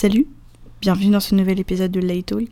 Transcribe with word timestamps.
Salut, 0.00 0.26
bienvenue 0.80 1.10
dans 1.10 1.20
ce 1.20 1.34
nouvel 1.34 1.60
épisode 1.60 1.90
de 1.92 2.00
Late 2.00 2.24
Talk. 2.24 2.48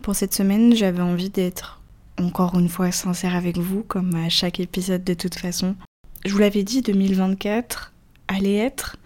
Pour 0.00 0.14
cette 0.14 0.32
semaine, 0.32 0.74
j'avais 0.74 1.02
envie 1.02 1.28
d'être 1.28 1.82
encore 2.18 2.58
une 2.58 2.70
fois 2.70 2.90
sincère 2.90 3.36
avec 3.36 3.58
vous, 3.58 3.82
comme 3.82 4.14
à 4.14 4.30
chaque 4.30 4.58
épisode 4.58 5.04
de 5.04 5.12
toute 5.12 5.34
façon. 5.34 5.76
Je 6.24 6.32
vous 6.32 6.38
l'avais 6.38 6.62
dit, 6.62 6.80
2024 6.80 7.92
allait 8.26 8.56
être, 8.56 8.96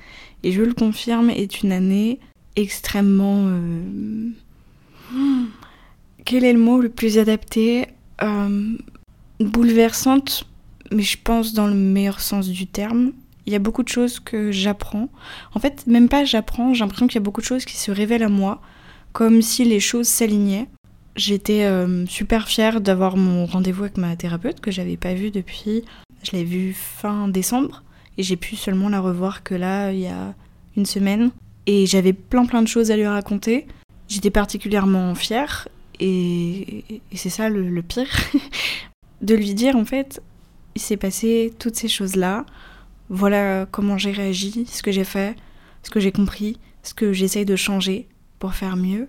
et 0.45 0.53
je 0.53 0.63
le 0.63 0.75
confirme, 0.75 1.29
est 1.29 1.61
une 1.65 1.73
année 1.73 2.21
extrêmement... 2.55 3.47
euh, 3.49 4.31
Quel 6.25 6.45
est 6.45 6.53
le 6.53 6.61
mot 6.61 6.81
le 6.81 6.89
plus 6.89 7.19
adapté 7.19 7.89
Euh, 8.23 8.77
Bouleversante, 9.41 10.47
mais 10.93 11.03
je 11.03 11.19
pense 11.21 11.53
dans 11.53 11.67
le 11.67 11.75
meilleur 11.75 12.21
sens 12.21 12.47
du 12.49 12.69
terme. 12.69 13.11
Il 13.47 13.53
y 13.53 13.57
a 13.57 13.59
beaucoup 13.59 13.83
de 13.83 13.89
choses 13.89 14.21
que 14.21 14.51
j'apprends. 14.51 15.09
En 15.55 15.61
fait, 15.61 15.87
même 15.87 16.09
pas 16.09 16.25
j'apprends, 16.25 16.75
j'ai 16.75 16.81
l'impression 16.81 17.07
qu'il 17.07 17.17
y 17.17 17.23
a 17.23 17.25
beaucoup 17.25 17.41
de 17.41 17.47
choses 17.47 17.65
qui 17.65 17.77
se 17.77 17.91
révèlent 17.91 18.23
à 18.23 18.29
moi, 18.29 18.61
comme 19.13 19.43
si 19.43 19.65
les 19.65 19.81
choses 19.81 20.09
s'alignaient. 20.09 20.67
J'étais 21.15 21.65
euh, 21.65 22.07
super 22.07 22.49
fière 22.49 22.81
d'avoir 22.81 23.17
mon 23.17 23.47
rendez-vous 23.47 23.85
avec 23.85 23.97
ma 23.97 24.17
thérapeute 24.17 24.61
que 24.61 24.71
j'avais 24.71 24.97
pas 24.97 25.15
vu 25.15 25.31
depuis. 25.31 25.85
Je 26.23 26.33
l'ai 26.33 26.45
vue 26.45 26.75
fin 26.75 27.29
décembre 27.29 27.83
et 28.19 28.23
j'ai 28.23 28.37
pu 28.37 28.57
seulement 28.57 28.89
la 28.89 29.01
revoir 29.01 29.43
que 29.43 29.55
là, 29.55 29.93
il 29.93 30.01
y 30.01 30.09
a 30.09 30.35
une 30.77 30.87
semaine. 30.87 31.31
Et 31.67 31.87
j'avais 31.87 32.13
plein 32.13 32.47
plein 32.47 32.63
de 32.63 32.69
choses 32.69 32.91
à 32.91 32.97
lui 32.97 33.07
raconter. 33.07 33.67
J'étais 34.09 34.31
particulièrement 34.31 35.15
fière 35.15 35.69
et, 35.99 36.85
c'est 37.15 37.31
ça 37.31 37.49
le 37.49 37.83
pire. 37.83 38.09
de 39.23 39.35
lui 39.35 39.55
dire 39.55 39.77
en 39.77 39.85
fait, 39.85 40.23
il 40.75 40.81
s'est 40.81 40.97
passé 40.97 41.53
toutes 41.59 41.77
ces 41.77 41.89
choses-là. 41.89 42.45
Voilà 43.09 43.67
comment 43.71 43.99
j'ai 43.99 44.13
réagi, 44.13 44.67
ce 44.67 44.83
que 44.83 44.93
j'ai 44.93 45.05
fait, 45.05 45.37
ce 45.83 45.91
que 45.91 46.01
j'ai 46.01 46.13
compris, 46.13 46.59
ce 46.83 46.95
que 46.95 47.13
j'essaye 47.13 47.45
de 47.45 47.57
changer 47.57 48.09
pour 48.39 48.55
faire 48.55 48.77
mieux. 48.77 49.09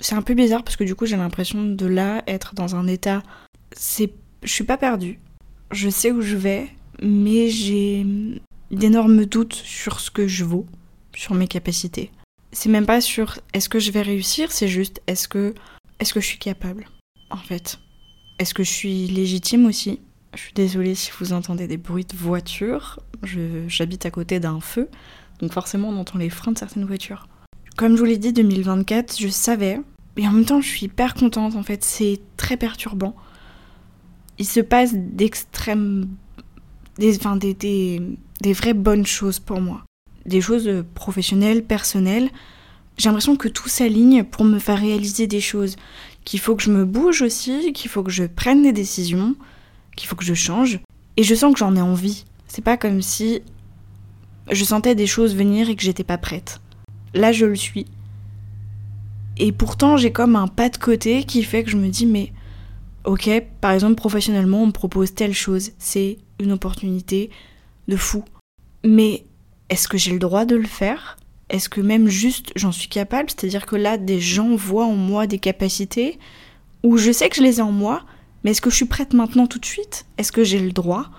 C'est 0.00 0.14
un 0.14 0.22
peu 0.22 0.34
bizarre 0.34 0.62
parce 0.64 0.76
que 0.76 0.84
du 0.84 0.94
coup 0.94 1.06
j'ai 1.06 1.16
l'impression 1.16 1.64
de 1.64 1.86
là 1.86 2.22
être 2.26 2.54
dans 2.54 2.76
un 2.76 2.86
état. 2.86 3.22
C'est, 3.72 4.12
je 4.42 4.52
suis 4.52 4.64
pas 4.64 4.76
perdue. 4.76 5.18
Je 5.70 5.88
sais 5.88 6.12
où 6.12 6.20
je 6.20 6.36
vais, 6.36 6.68
mais 7.02 7.48
j'ai 7.48 8.06
d'énormes 8.70 9.24
doutes 9.24 9.54
sur 9.54 10.00
ce 10.00 10.10
que 10.10 10.26
je 10.26 10.44
vaux, 10.44 10.66
sur 11.14 11.34
mes 11.34 11.48
capacités. 11.48 12.10
C'est 12.52 12.68
même 12.68 12.86
pas 12.86 13.00
sur 13.00 13.38
est-ce 13.52 13.68
que 13.68 13.80
je 13.80 13.90
vais 13.90 14.02
réussir, 14.02 14.52
c'est 14.52 14.68
juste 14.68 15.00
est-ce 15.06 15.26
que 15.26 15.54
est-ce 15.98 16.14
que 16.14 16.20
je 16.20 16.26
suis 16.26 16.38
capable 16.38 16.86
en 17.30 17.36
fait. 17.36 17.78
Est-ce 18.38 18.54
que 18.54 18.64
je 18.64 18.70
suis 18.70 19.06
légitime 19.06 19.66
aussi? 19.66 20.00
Je 20.34 20.40
suis 20.40 20.52
désolée 20.52 20.94
si 20.94 21.10
vous 21.18 21.32
entendez 21.32 21.66
des 21.66 21.76
bruits 21.76 22.04
de 22.04 22.16
voiture. 22.16 22.98
J'habite 23.68 24.04
à 24.04 24.10
côté 24.10 24.40
d'un 24.40 24.60
feu, 24.60 24.88
donc 25.38 25.52
forcément 25.52 25.88
on 25.88 25.98
entend 25.98 26.18
les 26.18 26.30
freins 26.30 26.52
de 26.52 26.58
certaines 26.58 26.84
voitures. 26.84 27.28
Comme 27.76 27.94
je 27.94 28.00
vous 28.00 28.04
l'ai 28.04 28.18
dit, 28.18 28.32
2024, 28.32 29.18
je 29.18 29.28
savais, 29.28 29.80
et 30.16 30.28
en 30.28 30.32
même 30.32 30.44
temps 30.44 30.60
je 30.60 30.68
suis 30.68 30.86
hyper 30.86 31.14
contente 31.14 31.54
en 31.54 31.62
fait, 31.62 31.84
c'est 31.84 32.20
très 32.36 32.56
perturbant. 32.56 33.14
Il 34.38 34.46
se 34.46 34.60
passe 34.60 34.94
d'extrêmes... 34.94 36.08
Des, 36.98 37.16
enfin, 37.16 37.36
des, 37.36 37.54
des, 37.54 38.52
vraies 38.52 38.74
bonnes 38.74 39.06
choses 39.06 39.40
pour 39.40 39.60
moi. 39.60 39.82
Des 40.26 40.40
choses 40.40 40.84
professionnelles, 40.94 41.64
personnelles. 41.64 42.30
J'ai 42.98 43.08
l'impression 43.08 43.36
que 43.36 43.48
tout 43.48 43.68
s'aligne 43.68 44.22
pour 44.22 44.44
me 44.44 44.60
faire 44.60 44.78
réaliser 44.78 45.26
des 45.26 45.40
choses 45.40 45.74
qu'il 46.24 46.38
faut 46.38 46.54
que 46.54 46.62
je 46.62 46.70
me 46.70 46.84
bouge 46.84 47.22
aussi, 47.22 47.72
qu'il 47.72 47.90
faut 47.90 48.04
que 48.04 48.12
je 48.12 48.24
prenne 48.24 48.62
des 48.62 48.72
décisions, 48.72 49.34
qu'il 49.96 50.08
faut 50.08 50.16
que 50.16 50.24
je 50.24 50.34
change. 50.34 50.80
Et 51.16 51.22
je 51.22 51.34
sens 51.34 51.52
que 51.52 51.58
j'en 51.58 51.76
ai 51.76 51.80
envie. 51.80 52.24
C'est 52.46 52.64
pas 52.64 52.76
comme 52.76 53.02
si 53.02 53.42
je 54.50 54.64
sentais 54.64 54.94
des 54.94 55.06
choses 55.06 55.34
venir 55.34 55.70
et 55.70 55.76
que 55.76 55.82
j'étais 55.82 56.04
pas 56.04 56.18
prête. 56.18 56.60
Là, 57.14 57.32
je 57.32 57.46
le 57.46 57.56
suis. 57.56 57.86
Et 59.36 59.52
pourtant, 59.52 59.96
j'ai 59.96 60.12
comme 60.12 60.36
un 60.36 60.48
pas 60.48 60.68
de 60.68 60.76
côté 60.76 61.24
qui 61.24 61.42
fait 61.42 61.64
que 61.64 61.70
je 61.70 61.76
me 61.76 61.88
dis, 61.88 62.06
mais 62.06 62.32
ok, 63.04 63.30
par 63.60 63.72
exemple, 63.72 63.96
professionnellement, 63.96 64.62
on 64.62 64.66
me 64.66 64.72
propose 64.72 65.14
telle 65.14 65.34
chose. 65.34 65.72
C'est 65.78 66.18
une 66.40 66.52
opportunité 66.52 67.30
de 67.88 67.96
fou. 67.96 68.24
Mais 68.84 69.24
est-ce 69.68 69.88
que 69.88 69.98
j'ai 69.98 70.12
le 70.12 70.18
droit 70.18 70.44
de 70.44 70.56
le 70.56 70.66
faire? 70.66 71.16
Est-ce 71.48 71.68
que 71.68 71.80
même 71.80 72.08
juste 72.08 72.52
j'en 72.56 72.72
suis 72.72 72.88
capable? 72.88 73.30
C'est-à-dire 73.30 73.66
que 73.66 73.76
là, 73.76 73.98
des 73.98 74.20
gens 74.20 74.54
voient 74.54 74.86
en 74.86 74.94
moi 74.94 75.26
des 75.26 75.38
capacités 75.38 76.18
où 76.82 76.96
je 76.96 77.12
sais 77.12 77.28
que 77.28 77.36
je 77.36 77.42
les 77.42 77.58
ai 77.58 77.62
en 77.62 77.72
moi, 77.72 78.04
mais 78.44 78.50
est-ce 78.50 78.60
que 78.60 78.70
je 78.70 78.76
suis 78.76 78.84
prête 78.84 79.14
maintenant 79.14 79.46
tout 79.46 79.58
de 79.58 79.64
suite? 79.64 80.06
Est-ce 80.18 80.30
que 80.30 80.44
j'ai 80.44 80.60
le 80.60 80.70
droit? 80.70 81.10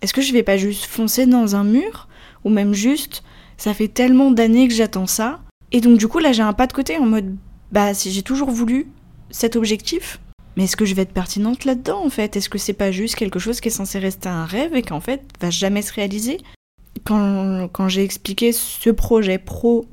Est-ce 0.00 0.14
que 0.14 0.22
je 0.22 0.32
vais 0.32 0.42
pas 0.42 0.56
juste 0.56 0.86
foncer 0.86 1.26
dans 1.26 1.56
un 1.56 1.64
mur? 1.64 2.08
Ou 2.44 2.50
même 2.50 2.72
juste, 2.72 3.22
ça 3.56 3.74
fait 3.74 3.88
tellement 3.88 4.30
d'années 4.30 4.68
que 4.68 4.74
j'attends 4.74 5.06
ça. 5.06 5.40
Et 5.72 5.80
donc 5.80 5.98
du 5.98 6.08
coup, 6.08 6.18
là, 6.18 6.32
j'ai 6.32 6.42
un 6.42 6.52
pas 6.52 6.66
de 6.66 6.72
côté 6.72 6.98
en 6.98 7.06
mode, 7.06 7.36
bah 7.70 7.94
si 7.94 8.10
j'ai 8.10 8.22
toujours 8.22 8.50
voulu 8.50 8.86
cet 9.30 9.56
objectif, 9.56 10.20
mais 10.56 10.64
est-ce 10.64 10.76
que 10.76 10.84
je 10.84 10.94
vais 10.94 11.02
être 11.02 11.12
pertinente 11.12 11.64
là-dedans 11.64 12.04
en 12.04 12.10
fait? 12.10 12.36
Est-ce 12.36 12.48
que 12.48 12.58
c'est 12.58 12.72
pas 12.72 12.92
juste 12.92 13.14
quelque 13.14 13.38
chose 13.38 13.60
qui 13.60 13.68
est 13.68 13.72
censé 13.72 13.98
rester 13.98 14.28
un 14.28 14.44
rêve 14.44 14.74
et 14.74 14.82
qu'en 14.82 15.00
fait 15.00 15.22
va 15.40 15.50
jamais 15.50 15.82
se 15.82 15.92
réaliser? 15.92 16.38
Quand, 17.04 17.68
quand 17.72 17.88
j'ai 17.88 18.04
expliqué 18.04 18.52
ce 18.52 18.90
projet 18.90 19.38
pro 19.38 19.86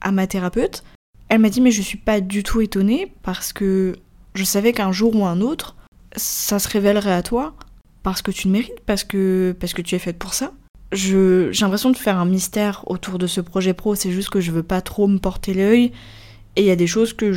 à 0.00 0.10
ma 0.10 0.26
thérapeute, 0.26 0.82
elle 1.28 1.38
m'a 1.38 1.50
dit 1.50 1.60
mais 1.60 1.70
je 1.70 1.82
suis 1.82 1.98
pas 1.98 2.20
du 2.20 2.42
tout 2.42 2.60
étonnée 2.60 3.12
parce 3.22 3.52
que 3.52 3.96
je 4.34 4.44
savais 4.44 4.72
qu'un 4.72 4.92
jour 4.92 5.14
ou 5.14 5.24
un 5.24 5.40
autre, 5.40 5.76
ça 6.16 6.58
se 6.58 6.68
révélerait 6.68 7.12
à 7.12 7.22
toi 7.22 7.54
parce 8.02 8.22
que 8.22 8.30
tu 8.30 8.48
le 8.48 8.52
mérites, 8.52 8.80
parce 8.86 9.04
que, 9.04 9.56
parce 9.58 9.74
que 9.74 9.82
tu 9.82 9.94
es 9.94 9.98
faite 9.98 10.18
pour 10.18 10.34
ça. 10.34 10.52
J'ai 10.92 11.50
l'impression 11.60 11.90
de 11.90 11.96
faire 11.96 12.18
un 12.18 12.26
mystère 12.26 12.84
autour 12.86 13.18
de 13.18 13.26
ce 13.26 13.40
projet 13.40 13.72
pro, 13.72 13.94
c'est 13.94 14.10
juste 14.10 14.28
que 14.28 14.40
je 14.40 14.50
veux 14.50 14.62
pas 14.62 14.82
trop 14.82 15.06
me 15.06 15.18
porter 15.18 15.54
l'œil 15.54 15.92
et 16.56 16.62
il 16.62 16.66
y 16.66 16.70
a 16.70 16.76
des 16.76 16.86
choses 16.86 17.14
que 17.14 17.32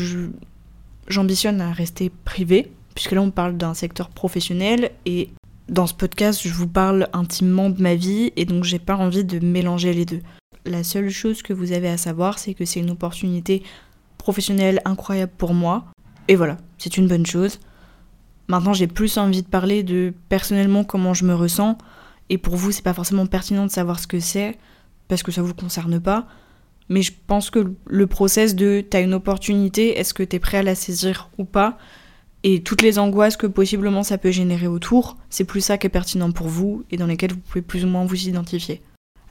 j'ambitionne 1.07 1.61
à 1.61 1.71
rester 1.71 2.11
privée, 2.25 2.71
puisque 2.95 3.13
là 3.13 3.21
on 3.21 3.31
parle 3.31 3.55
d'un 3.55 3.73
secteur 3.73 4.09
professionnel 4.09 4.91
et 5.05 5.29
dans 5.69 5.87
ce 5.87 5.93
podcast, 5.93 6.41
je 6.43 6.53
vous 6.53 6.67
parle 6.67 7.07
intimement 7.13 7.69
de 7.69 7.81
ma 7.81 7.95
vie 7.95 8.33
et 8.35 8.45
donc 8.45 8.65
j'ai 8.65 8.79
pas 8.79 8.97
envie 8.97 9.23
de 9.23 9.39
mélanger 9.39 9.93
les 9.93 10.05
deux. 10.05 10.21
La 10.65 10.83
seule 10.83 11.09
chose 11.09 11.41
que 11.41 11.53
vous 11.53 11.71
avez 11.71 11.87
à 11.87 11.97
savoir, 11.97 12.39
c'est 12.39 12.53
que 12.53 12.65
c'est 12.65 12.79
une 12.79 12.91
opportunité 12.91 13.63
professionnelle 14.17 14.81
incroyable 14.83 15.31
pour 15.37 15.53
moi. 15.53 15.85
Et 16.27 16.35
voilà, 16.35 16.57
c'est 16.77 16.97
une 16.97 17.07
bonne 17.07 17.25
chose. 17.25 17.59
Maintenant, 18.47 18.73
j'ai 18.73 18.87
plus 18.87 19.17
envie 19.17 19.41
de 19.41 19.47
parler 19.47 19.83
de 19.83 20.13
personnellement 20.29 20.83
comment 20.83 21.13
je 21.13 21.25
me 21.25 21.33
ressens. 21.33 21.77
Et 22.29 22.37
pour 22.37 22.55
vous, 22.55 22.71
c'est 22.71 22.83
pas 22.83 22.93
forcément 22.93 23.25
pertinent 23.25 23.65
de 23.65 23.71
savoir 23.71 23.99
ce 23.99 24.07
que 24.07 24.19
c'est, 24.19 24.57
parce 25.07 25.23
que 25.23 25.31
ça 25.31 25.41
vous 25.41 25.53
concerne 25.53 25.99
pas. 25.99 26.27
Mais 26.89 27.01
je 27.01 27.13
pense 27.27 27.49
que 27.49 27.73
le 27.87 28.07
process 28.07 28.55
de 28.55 28.83
t'as 28.87 29.01
une 29.01 29.13
opportunité, 29.13 29.97
est-ce 29.97 30.13
que 30.13 30.23
t'es 30.23 30.39
prêt 30.39 30.57
à 30.57 30.63
la 30.63 30.75
saisir 30.75 31.29
ou 31.37 31.45
pas? 31.45 31.77
Et 32.43 32.61
toutes 32.61 32.83
les 32.83 32.99
angoisses 32.99 33.37
que 33.37 33.47
possiblement 33.47 34.03
ça 34.03 34.19
peut 34.19 34.29
générer 34.29 34.67
autour, 34.67 35.17
c'est 35.31 35.45
plus 35.45 35.61
ça 35.61 35.79
qui 35.79 35.87
est 35.87 35.89
pertinent 35.89 36.31
pour 36.31 36.47
vous 36.47 36.83
et 36.91 36.97
dans 36.97 37.07
lesquelles 37.07 37.33
vous 37.33 37.39
pouvez 37.39 37.63
plus 37.63 37.85
ou 37.85 37.87
moins 37.87 38.05
vous 38.05 38.27
identifier. 38.27 38.83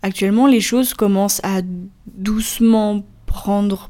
Actuellement, 0.02 0.48
les 0.48 0.60
choses 0.60 0.94
commencent 0.94 1.41
à 1.44 1.62
doucement 2.06 3.04
prendre 3.26 3.88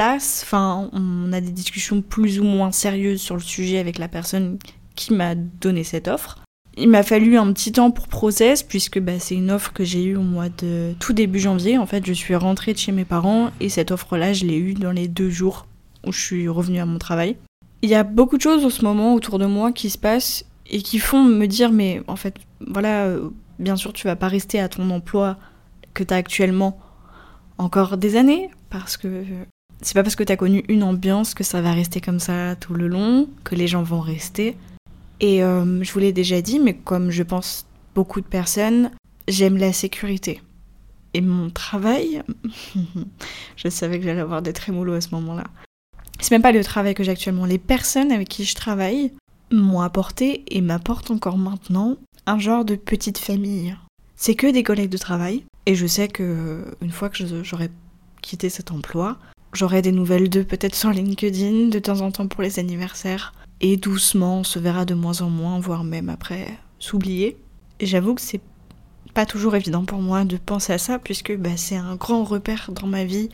enfin, 0.00 0.90
on 0.92 1.32
a 1.32 1.40
des 1.40 1.50
discussions 1.50 2.02
plus 2.02 2.40
ou 2.40 2.44
moins 2.44 2.72
sérieuses 2.72 3.20
sur 3.20 3.34
le 3.34 3.42
sujet 3.42 3.78
avec 3.78 3.98
la 3.98 4.08
personne 4.08 4.58
qui 4.96 5.12
m'a 5.12 5.34
donné 5.34 5.84
cette 5.84 6.08
offre. 6.08 6.38
Il 6.76 6.88
m'a 6.88 7.04
fallu 7.04 7.36
un 7.36 7.52
petit 7.52 7.72
temps 7.72 7.90
pour 7.90 8.08
process 8.08 8.62
puisque 8.62 8.98
bah, 8.98 9.18
c'est 9.20 9.36
une 9.36 9.50
offre 9.50 9.72
que 9.72 9.84
j'ai 9.84 10.02
eue 10.04 10.16
au 10.16 10.22
mois 10.22 10.48
de 10.48 10.94
tout 10.98 11.12
début 11.12 11.38
janvier. 11.38 11.78
En 11.78 11.86
fait, 11.86 12.04
je 12.04 12.12
suis 12.12 12.34
rentrée 12.34 12.72
de 12.72 12.78
chez 12.78 12.90
mes 12.90 13.04
parents 13.04 13.50
et 13.60 13.68
cette 13.68 13.92
offre-là, 13.92 14.32
je 14.32 14.44
l'ai 14.44 14.56
eue 14.56 14.74
dans 14.74 14.90
les 14.90 15.06
deux 15.06 15.30
jours 15.30 15.66
où 16.04 16.12
je 16.12 16.20
suis 16.20 16.48
revenue 16.48 16.80
à 16.80 16.86
mon 16.86 16.98
travail. 16.98 17.36
Il 17.82 17.90
y 17.90 17.94
a 17.94 18.02
beaucoup 18.02 18.36
de 18.36 18.42
choses 18.42 18.64
en 18.64 18.70
ce 18.70 18.84
moment 18.84 19.14
autour 19.14 19.38
de 19.38 19.46
moi 19.46 19.70
qui 19.70 19.90
se 19.90 19.98
passent 19.98 20.44
et 20.66 20.82
qui 20.82 20.98
font 20.98 21.22
me 21.22 21.46
dire 21.46 21.70
mais 21.70 22.02
en 22.06 22.16
fait 22.16 22.36
voilà 22.66 23.04
euh, 23.04 23.28
bien 23.58 23.76
sûr 23.76 23.92
tu 23.92 24.06
vas 24.06 24.16
pas 24.16 24.28
rester 24.28 24.58
à 24.58 24.68
ton 24.68 24.88
emploi 24.90 25.36
que 25.92 26.02
tu 26.02 26.14
as 26.14 26.16
actuellement 26.16 26.78
encore 27.58 27.96
des 27.98 28.16
années 28.16 28.50
parce 28.70 28.96
que 28.96 29.08
euh, 29.08 29.44
c'est 29.82 29.94
pas 29.94 30.02
parce 30.02 30.16
que 30.16 30.24
tu 30.24 30.32
as 30.32 30.36
connu 30.36 30.64
une 30.68 30.82
ambiance 30.82 31.34
que 31.34 31.44
ça 31.44 31.60
va 31.60 31.72
rester 31.72 32.00
comme 32.00 32.20
ça 32.20 32.56
tout 32.56 32.74
le 32.74 32.88
long, 32.88 33.28
que 33.44 33.54
les 33.54 33.66
gens 33.66 33.82
vont 33.82 34.00
rester. 34.00 34.56
Et 35.20 35.42
euh, 35.42 35.82
je 35.82 35.92
vous 35.92 35.98
l'ai 35.98 36.12
déjà 36.12 36.40
dit 36.40 36.58
mais 36.58 36.74
comme 36.74 37.10
je 37.10 37.22
pense 37.22 37.66
beaucoup 37.94 38.20
de 38.20 38.26
personnes, 38.26 38.90
j'aime 39.28 39.56
la 39.56 39.72
sécurité. 39.72 40.42
Et 41.14 41.20
mon 41.20 41.48
travail, 41.48 42.22
je 43.56 43.68
savais 43.68 43.98
que 43.98 44.04
j'allais 44.04 44.20
avoir 44.20 44.42
des 44.42 44.52
trémolos 44.52 44.94
à 44.94 45.00
ce 45.00 45.14
moment-là. 45.14 45.44
C'est 46.20 46.32
même 46.32 46.42
pas 46.42 46.52
le 46.52 46.64
travail 46.64 46.94
que 46.94 47.04
j'ai 47.04 47.12
actuellement. 47.12 47.44
Les 47.44 47.58
personnes 47.58 48.10
avec 48.10 48.28
qui 48.28 48.44
je 48.44 48.54
travaille 48.54 49.12
m'ont 49.52 49.80
apporté 49.80 50.44
et 50.48 50.60
m'apportent 50.60 51.10
encore 51.10 51.38
maintenant 51.38 51.96
un 52.26 52.38
genre 52.38 52.64
de 52.64 52.74
petite 52.74 53.18
famille. 53.18 53.76
C'est 54.16 54.34
que 54.34 54.50
des 54.50 54.62
collègues 54.62 54.90
de 54.90 54.98
travail 54.98 55.44
et 55.66 55.74
je 55.74 55.86
sais 55.86 56.08
que 56.08 56.64
une 56.80 56.90
fois 56.90 57.10
que 57.10 57.42
j'aurai 57.42 57.70
quitté 58.22 58.48
cet 58.48 58.72
emploi, 58.72 59.18
j'aurai 59.56 59.82
des 59.82 59.92
nouvelles 59.92 60.28
d'eux 60.28 60.44
peut-être 60.44 60.74
sur 60.74 60.90
LinkedIn 60.90 61.68
de 61.68 61.78
temps 61.78 62.00
en 62.00 62.10
temps 62.10 62.28
pour 62.28 62.42
les 62.42 62.58
anniversaires 62.58 63.34
et 63.60 63.76
doucement 63.76 64.40
on 64.40 64.44
se 64.44 64.58
verra 64.58 64.84
de 64.84 64.94
moins 64.94 65.22
en 65.22 65.30
moins 65.30 65.58
voire 65.58 65.84
même 65.84 66.08
après 66.08 66.58
s'oublier. 66.78 67.36
Et 67.80 67.86
j'avoue 67.86 68.14
que 68.14 68.20
c'est 68.20 68.40
pas 69.14 69.26
toujours 69.26 69.54
évident 69.54 69.84
pour 69.84 70.00
moi 70.00 70.24
de 70.24 70.36
penser 70.36 70.72
à 70.72 70.78
ça 70.78 70.98
puisque 70.98 71.34
bah, 71.36 71.56
c'est 71.56 71.76
un 71.76 71.96
grand 71.96 72.24
repère 72.24 72.70
dans 72.72 72.86
ma 72.86 73.04
vie 73.04 73.30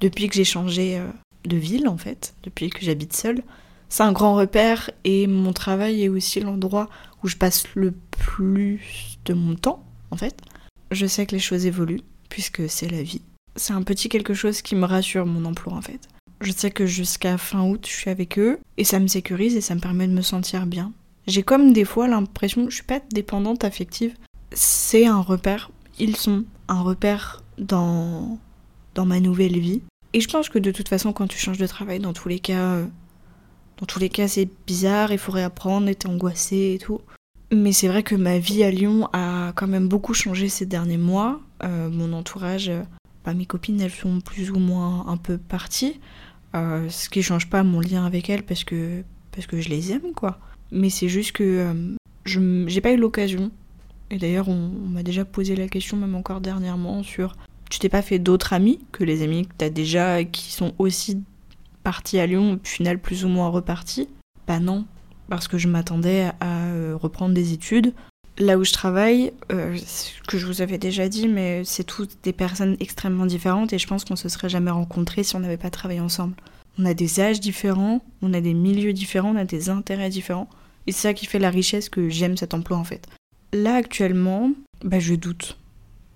depuis 0.00 0.28
que 0.28 0.34
j'ai 0.34 0.44
changé 0.44 0.98
euh, 0.98 1.06
de 1.44 1.56
ville 1.56 1.88
en 1.88 1.96
fait, 1.96 2.34
depuis 2.42 2.70
que 2.70 2.84
j'habite 2.84 3.14
seule. 3.14 3.42
C'est 3.88 4.02
un 4.02 4.12
grand 4.12 4.34
repère 4.34 4.90
et 5.04 5.26
mon 5.26 5.52
travail 5.52 6.04
est 6.04 6.08
aussi 6.08 6.40
l'endroit 6.40 6.88
où 7.22 7.28
je 7.28 7.36
passe 7.36 7.64
le 7.74 7.92
plus 8.10 9.18
de 9.24 9.34
mon 9.34 9.56
temps 9.56 9.84
en 10.10 10.16
fait. 10.16 10.40
Je 10.90 11.06
sais 11.06 11.26
que 11.26 11.34
les 11.34 11.40
choses 11.40 11.66
évoluent 11.66 12.02
puisque 12.28 12.68
c'est 12.68 12.88
la 12.88 13.02
vie. 13.02 13.22
C'est 13.56 13.72
un 13.72 13.82
petit 13.82 14.08
quelque 14.08 14.34
chose 14.34 14.62
qui 14.62 14.74
me 14.74 14.84
rassure 14.84 15.26
mon 15.26 15.44
emploi 15.44 15.74
en 15.74 15.82
fait. 15.82 16.08
Je 16.40 16.52
sais 16.52 16.70
que 16.70 16.86
jusqu'à 16.86 17.36
fin 17.36 17.62
août, 17.62 17.84
je 17.86 17.94
suis 17.94 18.10
avec 18.10 18.38
eux 18.38 18.58
et 18.78 18.84
ça 18.84 18.98
me 18.98 19.06
sécurise 19.06 19.56
et 19.56 19.60
ça 19.60 19.74
me 19.74 19.80
permet 19.80 20.08
de 20.08 20.12
me 20.12 20.22
sentir 20.22 20.66
bien. 20.66 20.92
J'ai 21.26 21.42
comme 21.42 21.72
des 21.72 21.84
fois 21.84 22.08
l'impression, 22.08 22.70
je 22.70 22.76
suis 22.76 22.84
pas 22.84 23.00
dépendante 23.12 23.64
affective. 23.64 24.14
C'est 24.52 25.06
un 25.06 25.20
repère, 25.20 25.70
ils 25.98 26.16
sont 26.16 26.44
un 26.68 26.80
repère 26.80 27.42
dans 27.58 28.38
dans 28.94 29.06
ma 29.06 29.20
nouvelle 29.20 29.58
vie. 29.58 29.82
Et 30.12 30.20
je 30.20 30.28
pense 30.28 30.48
que 30.48 30.58
de 30.58 30.72
toute 30.72 30.88
façon, 30.88 31.12
quand 31.12 31.28
tu 31.28 31.38
changes 31.38 31.58
de 31.58 31.66
travail, 31.66 32.00
dans 32.00 32.12
tous 32.12 32.28
les 32.28 32.40
cas, 32.40 32.74
euh, 32.74 32.86
dans 33.78 33.86
tous 33.86 34.00
les 34.00 34.08
cas, 34.08 34.26
c'est 34.28 34.48
bizarre, 34.66 35.12
il 35.12 35.18
faut 35.18 35.32
réapprendre, 35.32 35.86
t'es 35.92 36.08
angoissée 36.08 36.72
et 36.74 36.78
tout. 36.78 37.00
Mais 37.52 37.72
c'est 37.72 37.88
vrai 37.88 38.02
que 38.02 38.14
ma 38.14 38.38
vie 38.38 38.62
à 38.62 38.70
Lyon 38.70 39.08
a 39.12 39.52
quand 39.54 39.66
même 39.66 39.88
beaucoup 39.88 40.14
changé 40.14 40.48
ces 40.48 40.66
derniers 40.66 40.98
mois. 40.98 41.40
Euh, 41.62 41.88
mon 41.90 42.12
entourage, 42.12 42.68
euh, 42.68 42.82
bah, 43.24 43.34
mes 43.34 43.46
copines, 43.46 43.80
elles 43.80 43.90
sont 43.90 44.20
plus 44.20 44.50
ou 44.50 44.58
moins 44.58 45.06
un 45.08 45.16
peu 45.16 45.38
parties. 45.38 46.00
ce 46.54 47.08
qui 47.08 47.22
change 47.22 47.48
pas 47.48 47.62
mon 47.62 47.80
lien 47.80 48.04
avec 48.06 48.30
elles 48.30 48.44
parce 48.44 48.64
que, 48.64 49.02
parce 49.32 49.46
que 49.46 49.60
je 49.60 49.68
les 49.68 49.92
aime, 49.92 50.12
quoi. 50.14 50.38
Mais 50.72 50.90
c'est 50.90 51.08
juste 51.08 51.32
que 51.32 51.74
je 52.24 52.64
j'ai 52.66 52.80
pas 52.80 52.92
eu 52.92 52.96
l'occasion. 52.96 53.50
Et 54.10 54.18
d'ailleurs, 54.18 54.48
on 54.48 54.68
m'a 54.88 55.02
déjà 55.02 55.24
posé 55.24 55.54
la 55.54 55.68
question, 55.68 55.96
même 55.96 56.14
encore 56.14 56.40
dernièrement, 56.40 57.02
sur 57.02 57.36
tu 57.70 57.78
t'es 57.78 57.88
pas 57.88 58.02
fait 58.02 58.18
d'autres 58.18 58.52
amis 58.52 58.80
que 58.92 59.04
les 59.04 59.22
amis 59.22 59.46
que 59.46 59.54
t'as 59.56 59.70
déjà 59.70 60.24
qui 60.24 60.52
sont 60.52 60.74
aussi 60.78 61.22
partis 61.84 62.18
à 62.18 62.26
Lyon, 62.26 62.58
au 62.62 62.66
final 62.66 62.98
plus 63.00 63.24
ou 63.24 63.28
moins 63.28 63.48
repartis? 63.48 64.08
Bah 64.46 64.58
non, 64.58 64.84
parce 65.28 65.48
que 65.48 65.56
je 65.56 65.68
m'attendais 65.68 66.30
à 66.40 66.64
euh, 66.64 66.96
reprendre 67.00 67.34
des 67.34 67.52
études. 67.52 67.94
Là 68.40 68.58
où 68.58 68.64
je 68.64 68.72
travaille, 68.72 69.32
euh, 69.52 69.76
ce 69.76 70.20
que 70.26 70.38
je 70.38 70.46
vous 70.46 70.62
avais 70.62 70.78
déjà 70.78 71.08
dit, 71.08 71.28
mais 71.28 71.62
c'est 71.64 71.84
toutes 71.84 72.16
des 72.22 72.32
personnes 72.32 72.76
extrêmement 72.80 73.26
différentes 73.26 73.72
et 73.72 73.78
je 73.78 73.86
pense 73.86 74.04
qu'on 74.04 74.16
se 74.16 74.28
serait 74.28 74.48
jamais 74.48 74.70
rencontrés 74.70 75.22
si 75.22 75.36
on 75.36 75.40
n'avait 75.40 75.56
pas 75.56 75.70
travaillé 75.70 76.00
ensemble. 76.00 76.34
On 76.78 76.86
a 76.86 76.94
des 76.94 77.20
âges 77.20 77.40
différents, 77.40 78.02
on 78.22 78.32
a 78.32 78.40
des 78.40 78.54
milieux 78.54 78.94
différents, 78.94 79.34
on 79.34 79.38
a 79.38 79.44
des 79.44 79.68
intérêts 79.68 80.08
différents. 80.08 80.48
Et 80.86 80.92
c'est 80.92 81.08
ça 81.08 81.14
qui 81.14 81.26
fait 81.26 81.38
la 81.38 81.50
richesse 81.50 81.88
que 81.88 82.08
j'aime 82.08 82.36
cet 82.36 82.54
emploi 82.54 82.78
en 82.78 82.84
fait. 82.84 83.06
Là 83.52 83.74
actuellement, 83.74 84.52
bah 84.82 85.00
je 85.00 85.14
doute 85.14 85.58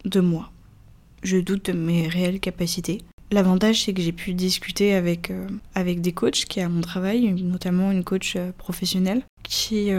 de 0.06 0.20
moi 0.20 0.50
je 1.24 1.38
doute 1.38 1.66
de 1.66 1.72
mes 1.72 2.06
réelles 2.06 2.38
capacités. 2.38 3.00
L'avantage, 3.32 3.82
c'est 3.82 3.94
que 3.94 4.02
j'ai 4.02 4.12
pu 4.12 4.34
discuter 4.34 4.94
avec, 4.94 5.30
euh, 5.30 5.48
avec 5.74 6.00
des 6.00 6.12
coachs 6.12 6.44
qui 6.44 6.60
à 6.60 6.68
mon 6.68 6.82
travail, 6.82 7.32
notamment 7.42 7.90
une 7.90 8.04
coach 8.04 8.34
euh, 8.36 8.52
professionnelle, 8.56 9.24
qui 9.42 9.90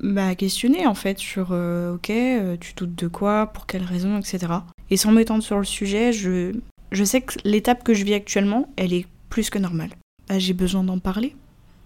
m'a 0.00 0.34
questionné 0.34 0.86
en 0.86 0.94
fait 0.94 1.18
sur 1.18 1.50
ok, 1.50 2.12
tu 2.60 2.74
doutes 2.74 2.94
de 2.94 3.08
quoi, 3.08 3.46
pour 3.46 3.66
quelles 3.66 3.84
raisons, 3.84 4.18
etc. 4.18 4.52
Et 4.90 4.96
sans 4.96 5.12
m'étendre 5.12 5.42
sur 5.42 5.58
le 5.58 5.64
sujet, 5.64 6.12
je, 6.12 6.52
je 6.92 7.04
sais 7.04 7.20
que 7.20 7.34
l'étape 7.44 7.84
que 7.84 7.94
je 7.94 8.04
vis 8.04 8.14
actuellement, 8.14 8.68
elle 8.76 8.92
est 8.92 9.06
plus 9.28 9.50
que 9.50 9.58
normale. 9.58 9.90
Bah, 10.28 10.38
j'ai 10.38 10.54
besoin 10.54 10.82
d'en 10.82 10.98
parler, 10.98 11.36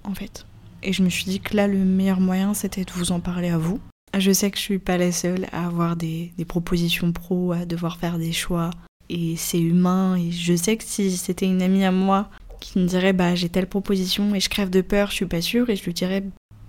en 0.05 0.15
fait. 0.15 0.47
Et 0.83 0.93
je 0.93 1.03
me 1.03 1.09
suis 1.09 1.25
dit 1.25 1.41
que 1.41 1.57
là, 1.57 1.67
le 1.67 1.79
meilleur 1.79 2.21
moyen, 2.21 2.55
c'était 2.55 2.85
de 2.85 2.93
vous 2.93 3.13
en 3.13 3.21
parler 3.21 3.49
à 3.49 3.59
vous, 3.59 3.81
je 4.19 4.33
sais 4.33 4.51
que 4.51 4.59
je 4.59 4.63
suis 4.63 4.79
pas 4.79 4.97
la 4.97 5.13
seule 5.13 5.47
à 5.53 5.67
avoir 5.67 5.97
des, 5.97 6.33
propositions 6.47 7.13
pro, 7.13 7.53
à 7.53 7.65
devoir 7.65 7.99
faire 7.99 8.19
des 8.19 8.33
choix. 8.33 8.71
Et 9.09 9.37
c'est 9.37 9.61
humain. 9.61 10.17
Et 10.17 10.31
je 10.31 10.55
sais 10.55 10.77
que 10.77 10.85
si 10.85 11.17
c'était 11.17 11.47
une 11.47 11.63
amie 11.63 11.85
à 11.85 11.93
moi 11.93 12.29
qui 12.61 12.79
me 12.79 12.87
dirait 12.87 13.13
bah 13.13 13.35
j'ai 13.35 13.51
telle 13.51 13.67
proposition 13.67 14.35
et 14.35 14.41
je 14.41 14.49
crève 14.49 14.71
de 14.71 14.81
peur, 14.81 15.11
je 15.11 15.17
suis 15.17 15.27
pas 15.27 15.43
sûre, 15.43 15.69
et 15.69 15.77
je 15.77 15.85
lui 15.85 15.93
dirais 15.93 16.23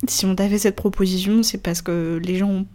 si 0.08 0.26
on 0.26 0.36
t'a 0.36 0.50
fait 0.50 0.58
cette 0.58 0.76
proposition, 0.76 1.44
c'est 1.44 1.58
parce 1.58 1.82
que 1.82 2.20
les 2.24 2.38
gens 2.38 2.66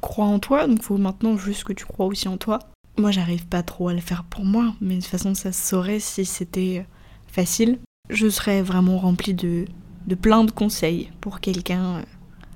croient 0.00 0.26
en 0.26 0.38
toi, 0.38 0.66
donc 0.66 0.82
faut 0.82 0.96
maintenant 0.96 1.36
juste 1.36 1.64
que 1.64 1.72
tu 1.72 1.84
crois 1.84 2.06
aussi 2.06 2.28
en 2.28 2.36
toi. 2.36 2.58
Moi 2.96 3.10
j'arrive 3.10 3.46
pas 3.46 3.62
trop 3.62 3.88
à 3.88 3.94
le 3.94 4.00
faire 4.00 4.24
pour 4.24 4.44
moi, 4.44 4.74
mais 4.80 4.96
de 4.96 5.00
toute 5.00 5.10
façon 5.10 5.34
ça 5.34 5.52
se 5.52 5.68
saurait 5.68 6.00
si 6.00 6.24
c'était 6.24 6.84
facile. 7.28 7.78
Je 8.08 8.28
serais 8.28 8.62
vraiment 8.62 8.98
remplie 8.98 9.34
de, 9.34 9.66
de 10.06 10.14
plein 10.14 10.44
de 10.44 10.50
conseils 10.50 11.10
pour 11.20 11.40
quelqu'un 11.40 11.98
euh, 11.98 12.02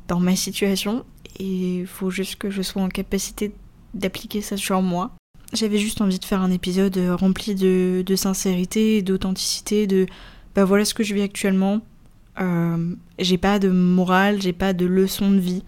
dans 0.08 0.20
ma 0.20 0.36
situation 0.36 1.04
et 1.38 1.78
il 1.78 1.86
faut 1.86 2.10
juste 2.10 2.36
que 2.36 2.50
je 2.50 2.62
sois 2.62 2.82
en 2.82 2.88
capacité 2.88 3.52
d'appliquer 3.94 4.40
ça 4.40 4.56
sur 4.56 4.82
moi. 4.82 5.12
J'avais 5.52 5.78
juste 5.78 6.00
envie 6.00 6.18
de 6.18 6.24
faire 6.24 6.42
un 6.42 6.50
épisode 6.50 6.96
euh, 6.96 7.14
rempli 7.14 7.54
de, 7.54 8.02
de 8.04 8.16
sincérité, 8.16 9.02
d'authenticité, 9.02 9.86
de 9.86 10.06
bah 10.54 10.64
voilà 10.64 10.84
ce 10.84 10.94
que 10.94 11.02
je 11.02 11.14
vis 11.14 11.22
actuellement. 11.22 11.80
Euh, 12.40 12.94
j'ai 13.18 13.38
pas 13.38 13.58
de 13.58 13.68
morale, 13.68 14.42
j'ai 14.42 14.52
pas 14.52 14.72
de 14.72 14.86
leçon 14.86 15.30
de 15.30 15.38
vie. 15.38 15.62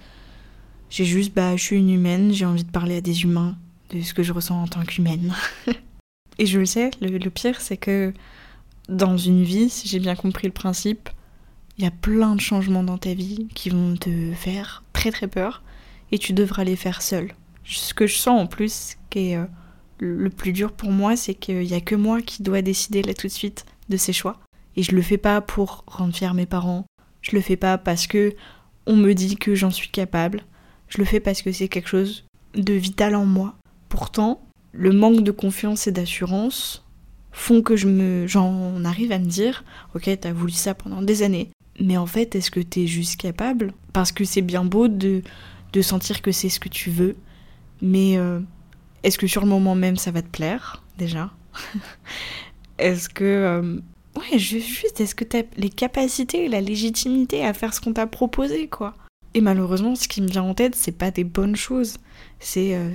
J'ai 0.91 1.05
juste, 1.05 1.35
bah, 1.35 1.57
je 1.57 1.63
suis 1.63 1.77
une 1.77 1.91
humaine, 1.91 2.33
j'ai 2.33 2.45
envie 2.45 2.65
de 2.65 2.71
parler 2.71 2.97
à 2.97 3.01
des 3.01 3.23
humains, 3.23 3.57
de 3.91 4.01
ce 4.01 4.15
que 4.15 4.23
je 4.23 4.33
ressens 4.33 4.63
en 4.63 4.67
tant 4.67 4.83
qu'humaine. 4.83 5.35
Et 6.39 6.47
je 6.47 6.59
le 6.59 6.67
sais, 6.67 6.91
le, 7.01 7.31
pire, 7.31 7.61
c'est 7.61 7.77
que 7.77 8.13
dans 8.89 9.17
une 9.17 9.43
vie, 9.43 9.71
si 9.71 9.89
j'ai 9.89 9.99
bien 9.99 10.15
compris 10.15 10.47
le 10.47 10.53
principe, 10.53 11.09
il 11.79 11.85
y 11.85 11.87
a 11.87 11.91
plein 11.91 12.35
de 12.35 12.41
changements 12.41 12.83
dans 12.83 12.99
ta 12.99 13.15
vie 13.15 13.49
qui 13.55 13.71
vont 13.71 13.97
te 13.97 14.33
faire 14.35 14.85
très 14.93 15.11
très 15.11 15.29
peur 15.29 15.63
et 16.13 16.19
tu 16.19 16.33
devras 16.33 16.65
les 16.65 16.77
faire 16.77 17.03
seul. 17.03 17.33
Ce 17.65 17.95
que 17.95 18.07
je 18.07 18.17
sens 18.17 18.41
en 18.41 18.47
plus, 18.47 18.97
qui 19.11 19.31
est 19.31 19.37
euh, 19.37 19.45
le 19.99 20.31
plus 20.31 20.53
dur 20.53 20.73
pour 20.73 20.91
moi, 20.91 21.17
c'est 21.17 21.35
qu'il 21.35 21.61
n'y 21.61 21.75
a 21.75 21.81
que 21.81 21.95
moi 21.95 22.23
qui 22.23 22.43
dois 22.43 22.63
décider 22.63 23.03
là 23.03 23.15
tout 23.15 23.27
de 23.27 23.33
suite 23.33 23.65
de 23.89 23.97
ces 23.97 24.13
choix. 24.13 24.39
Et 24.77 24.83
je 24.83 24.95
le 24.95 25.03
fais 25.03 25.19
pas 25.19 25.41
pour 25.41 25.85
rendre 25.87 26.15
fier 26.15 26.35
mes 26.35 26.47
parents. 26.47 26.87
Je 27.23 27.35
le 27.35 27.41
fais 27.41 27.57
pas 27.57 27.79
parce 27.79 28.07
que 28.07 28.35
on 28.87 28.97
me 28.97 29.15
dit 29.15 29.37
que 29.37 29.55
j'en 29.55 29.71
suis 29.71 29.89
capable. 29.89 30.45
Je 30.89 30.99
le 30.99 31.05
fais 31.05 31.21
parce 31.21 31.43
que 31.43 31.51
c'est 31.51 31.69
quelque 31.69 31.89
chose 31.89 32.25
de 32.55 32.75
vital 32.75 33.15
en 33.15 33.27
moi. 33.27 33.57
Pourtant, 33.89 34.47
le 34.73 34.93
manque 34.93 35.23
de 35.23 35.33
confiance 35.33 35.87
et 35.87 35.93
d'assurance 35.93 36.85
font 37.33 37.63
que 37.63 37.77
je 37.77 37.89
me 37.89 38.27
j'en 38.27 38.85
arrive 38.85 39.13
à 39.13 39.19
me 39.19 39.27
dire 39.27 39.65
OK, 39.95 40.09
t'as 40.21 40.33
voulu 40.33 40.53
ça 40.53 40.75
pendant 40.75 41.03
des 41.03 41.23
années, 41.23 41.51
mais 41.81 41.97
en 41.97 42.07
fait, 42.07 42.35
est-ce 42.35 42.51
que 42.51 42.61
t'es 42.61 42.87
juste 42.87 43.21
capable? 43.21 43.73
Parce 43.93 44.13
que 44.13 44.25
c'est 44.25 44.43
bien 44.43 44.65
beau 44.65 44.89
de, 44.89 45.23
de 45.73 45.83
sentir 45.83 46.23
que 46.23 46.33
c'est 46.33 46.49
ce 46.49 46.61
que 46.61 46.69
tu 46.69 46.91
veux, 46.91 47.17
mais 47.83 48.17
euh, 48.17 48.41
est-ce 49.03 49.19
que 49.19 49.27
sur 49.27 49.43
le 49.43 49.49
moment 49.49 49.75
même 49.75 49.97
ça 49.97 50.11
va 50.11 50.23
te 50.23 50.29
plaire, 50.29 50.83
déjà? 50.99 51.31
Est-ce 52.79 53.09
que. 53.09 53.25
Euh, 53.25 53.81
ouais, 54.17 54.39
juste, 54.39 55.01
est-ce 55.01 55.15
que 55.15 55.25
t'as 55.25 55.43
les 55.57 55.71
capacités, 55.71 56.49
la 56.49 56.61
légitimité 56.61 57.45
à 57.45 57.53
faire 57.53 57.75
ce 57.75 57.81
qu'on 57.81 57.93
t'a 57.93 58.07
proposé, 58.07 58.69
quoi? 58.69 58.95
Et 59.35 59.41
malheureusement, 59.41 59.95
ce 59.95 60.09
qui 60.09 60.23
me 60.23 60.29
vient 60.29 60.43
en 60.43 60.55
tête, 60.55 60.75
c'est 60.75 60.93
pas 60.93 61.11
des 61.11 61.25
bonnes 61.25 61.57
choses. 61.57 61.99
C'est. 62.41 62.75
Euh, 62.75 62.91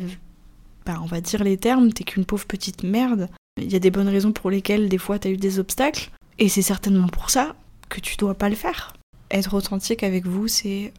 bah, 0.86 1.00
on 1.04 1.06
va 1.06 1.22
dire 1.22 1.44
les 1.44 1.58
termes, 1.58 1.94
t'es 1.94 2.04
qu'une 2.04 2.26
pauvre 2.26 2.46
petite 2.46 2.84
merde. 2.84 3.30
Il 3.58 3.72
y 3.72 3.76
a 3.76 3.80
des 3.80 3.92
bonnes 3.92 4.08
raisons 4.08 4.32
pour 4.32 4.50
lesquelles 4.50 4.90
des 4.90 4.98
fois 4.98 5.20
t'as 5.20 5.30
eu 5.30 5.38
des 5.38 5.60
obstacles, 5.60 6.10
et 6.40 6.50
c'est 6.50 6.62
certainement 6.62 7.08
pour 7.08 7.30
ça 7.30 7.56
que 7.90 8.00
tu 8.00 8.16
dois 8.18 8.34
pas 8.34 8.50
le 8.50 8.56
faire. 8.56 8.94
Être 9.30 9.54
authentique 9.54 10.04
avec 10.04 10.26
vous, 10.26 10.48
c'est 10.48 10.94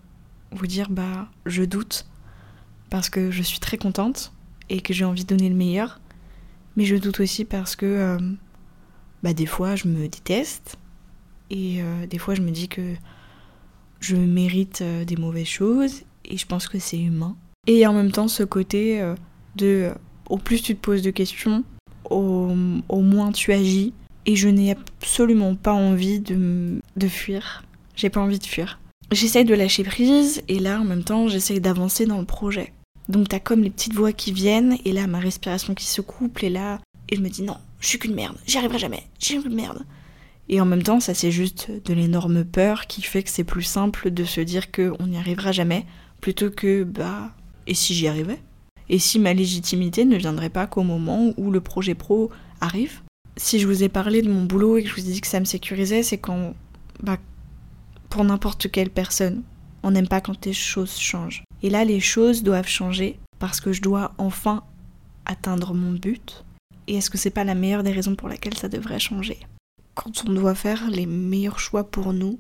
vous 0.53 0.67
dire 0.67 0.91
bah 0.91 1.29
je 1.47 1.65
doute 1.65 2.07
parce 2.91 3.09
que 3.09 3.31
je 3.31 3.43
suis 3.43 3.59
très 3.59 3.79
contente 3.79 4.33
et 4.69 4.81
que 4.81 4.93
j'ai 4.93 5.05
envie 5.05 5.25
de 5.25 5.35
donner 5.35 5.49
le 5.49 5.55
meilleur, 5.55 6.01
mais 6.77 6.85
je 6.85 6.97
doute 6.97 7.21
aussi 7.21 7.45
parce 7.45 7.75
que 7.75 7.87
euh, 7.87 8.19
bah 9.23 9.33
des 9.33 9.47
fois 9.47 9.77
je 9.77 9.89
me 9.89 10.09
déteste 10.09 10.77
et 11.51 11.83
euh, 11.83 12.07
des 12.07 12.19
fois 12.19 12.35
je 12.35 12.43
me 12.43 12.51
dis 12.51 12.69
que 12.69 12.95
je 14.01 14.17
mérite 14.17 14.81
euh, 14.83 15.05
des 15.05 15.17
mauvaises 15.17 15.47
choses 15.47 16.03
et 16.25 16.37
je 16.37 16.47
pense 16.47 16.69
que 16.69 16.79
c'est 16.79 17.01
humain. 17.01 17.37
Et 17.67 17.87
en 17.87 17.93
même 17.93 18.11
temps 18.11 18.29
ce 18.29 18.43
côté 18.43 19.01
de 19.57 19.93
au 20.29 20.39
plus 20.39 20.63
tu 20.63 20.75
te 20.75 20.81
poses 20.81 21.03
de 21.03 21.11
questions, 21.11 21.65
au, 22.11 22.51
au 22.89 23.01
moins 23.01 23.33
tu 23.33 23.53
agis 23.53 23.93
et 24.27 24.37
je 24.37 24.49
n'ai 24.49 24.73
absolument 24.73 25.55
pas 25.55 25.73
envie 25.73 26.21
de, 26.21 26.81
de 26.97 27.09
fuir. 27.09 27.65
J'ai 27.97 28.11
pas 28.11 28.21
envie 28.21 28.39
de 28.39 28.47
fuir. 28.47 28.81
J'essaye 29.11 29.45
de 29.45 29.55
lâcher 29.55 29.85
prise 29.85 30.43
et 30.49 30.59
là 30.59 30.81
en 30.81 30.85
même 30.85 31.05
temps 31.05 31.29
j'essaye 31.29 31.61
d'avancer 31.61 32.07
dans 32.07 32.19
le 32.19 32.25
projet. 32.25 32.73
Donc 33.09 33.29
t'as 33.29 33.41
comme 33.41 33.63
les 33.63 33.71
petites 33.71 33.95
voix 33.95 34.13
qui 34.13 34.33
viennent 34.33 34.79
et 34.85 34.93
là 34.93 35.07
ma 35.07 35.19
respiration 35.19 35.75
qui 35.75 35.87
se 35.87 36.01
couple 36.01 36.47
et 36.47 36.51
là 36.51 36.81
et 37.09 37.17
je 37.17 37.21
me 37.21 37.29
dis 37.29 37.43
non, 37.43 37.59
je 37.83 37.89
suis 37.89 37.99
qu'une 37.99 38.15
merde, 38.15 38.39
j'y 38.47 38.57
arriverai 38.57 38.79
jamais, 38.79 39.03
j'ai 39.19 39.35
une 39.35 39.55
merde. 39.55 39.85
Et 40.49 40.59
en 40.61 40.65
même 40.65 40.83
temps 40.83 41.01
ça 41.01 41.13
c'est 41.13 41.31
juste 41.31 41.71
de 41.85 41.93
l'énorme 41.93 42.45
peur 42.45 42.87
qui 42.87 43.03
fait 43.03 43.23
que 43.23 43.31
c'est 43.31 43.45
plus 43.45 43.63
simple 43.63 44.11
de 44.11 44.25
se 44.25 44.41
dire 44.41 44.73
qu'on 44.73 45.07
n'y 45.07 45.19
arrivera 45.19 45.53
jamais 45.53 45.85
plutôt 46.23 46.51
que 46.51 46.85
bah 46.85 47.35
et 47.67 47.75
si 47.75 47.95
j'y 47.95 48.09
arrivais? 48.09 48.41
Et 48.89 48.99
si 48.99 49.19
ma 49.19 49.33
légitimité 49.33 50.05
ne 50.05 50.17
viendrait 50.17 50.51
pas 50.51 50.67
qu'au 50.67 50.83
moment 50.83 51.33
où 51.37 51.51
le 51.51 51.61
projet 51.61 51.95
pro 51.95 52.31
arrive? 52.61 53.01
Si 53.37 53.59
je 53.59 53.67
vous 53.67 53.83
ai 53.83 53.89
parlé 53.89 54.23
de 54.23 54.31
mon 54.31 54.45
boulot 54.45 54.77
et 54.77 54.83
que 54.83 54.89
je 54.89 54.95
vous 54.95 55.09
ai 55.09 55.13
dit 55.13 55.21
que 55.21 55.27
ça 55.27 55.41
me 55.41 55.45
sécurisait, 55.45 56.03
c'est 56.03 56.19
quand, 56.19 56.55
bah, 57.03 57.19
pour 58.11 58.25
n'importe 58.25 58.71
quelle 58.71 58.91
personne, 58.91 59.43
on 59.83 59.93
n'aime 59.93 60.09
pas 60.09 60.21
quand 60.21 60.45
les 60.45 60.53
choses 60.53 60.99
changent. 60.99 61.45
Et 61.63 61.71
là, 61.71 61.85
les 61.85 62.01
choses 62.01 62.43
doivent 62.43 62.69
changer 62.69 63.19
parce 63.39 63.61
que 63.61 63.73
je 63.73 63.81
dois 63.81 64.13
enfin 64.19 64.63
atteindre 65.25 65.73
mon 65.73 65.93
but. 65.93 66.45
Et 66.87 66.97
est-ce 66.97 67.11
que 67.11 67.19
c'est 67.19 67.31
pas 67.31 67.45
la 67.45 67.55
meilleure 67.55 67.83
des 67.83 67.93
raisons 67.93 68.17
pour 68.17 68.29
laquelle 68.29 68.57
ça 68.57 68.69
devrait 68.69 68.99
changer? 68.99 69.39
Quand 69.95 70.25
on 70.27 70.33
doit 70.33 70.55
faire 70.55 70.91
les 70.91 71.07
meilleurs 71.07 71.59
choix 71.59 71.85
pour 71.85 72.13
nous, 72.13 72.39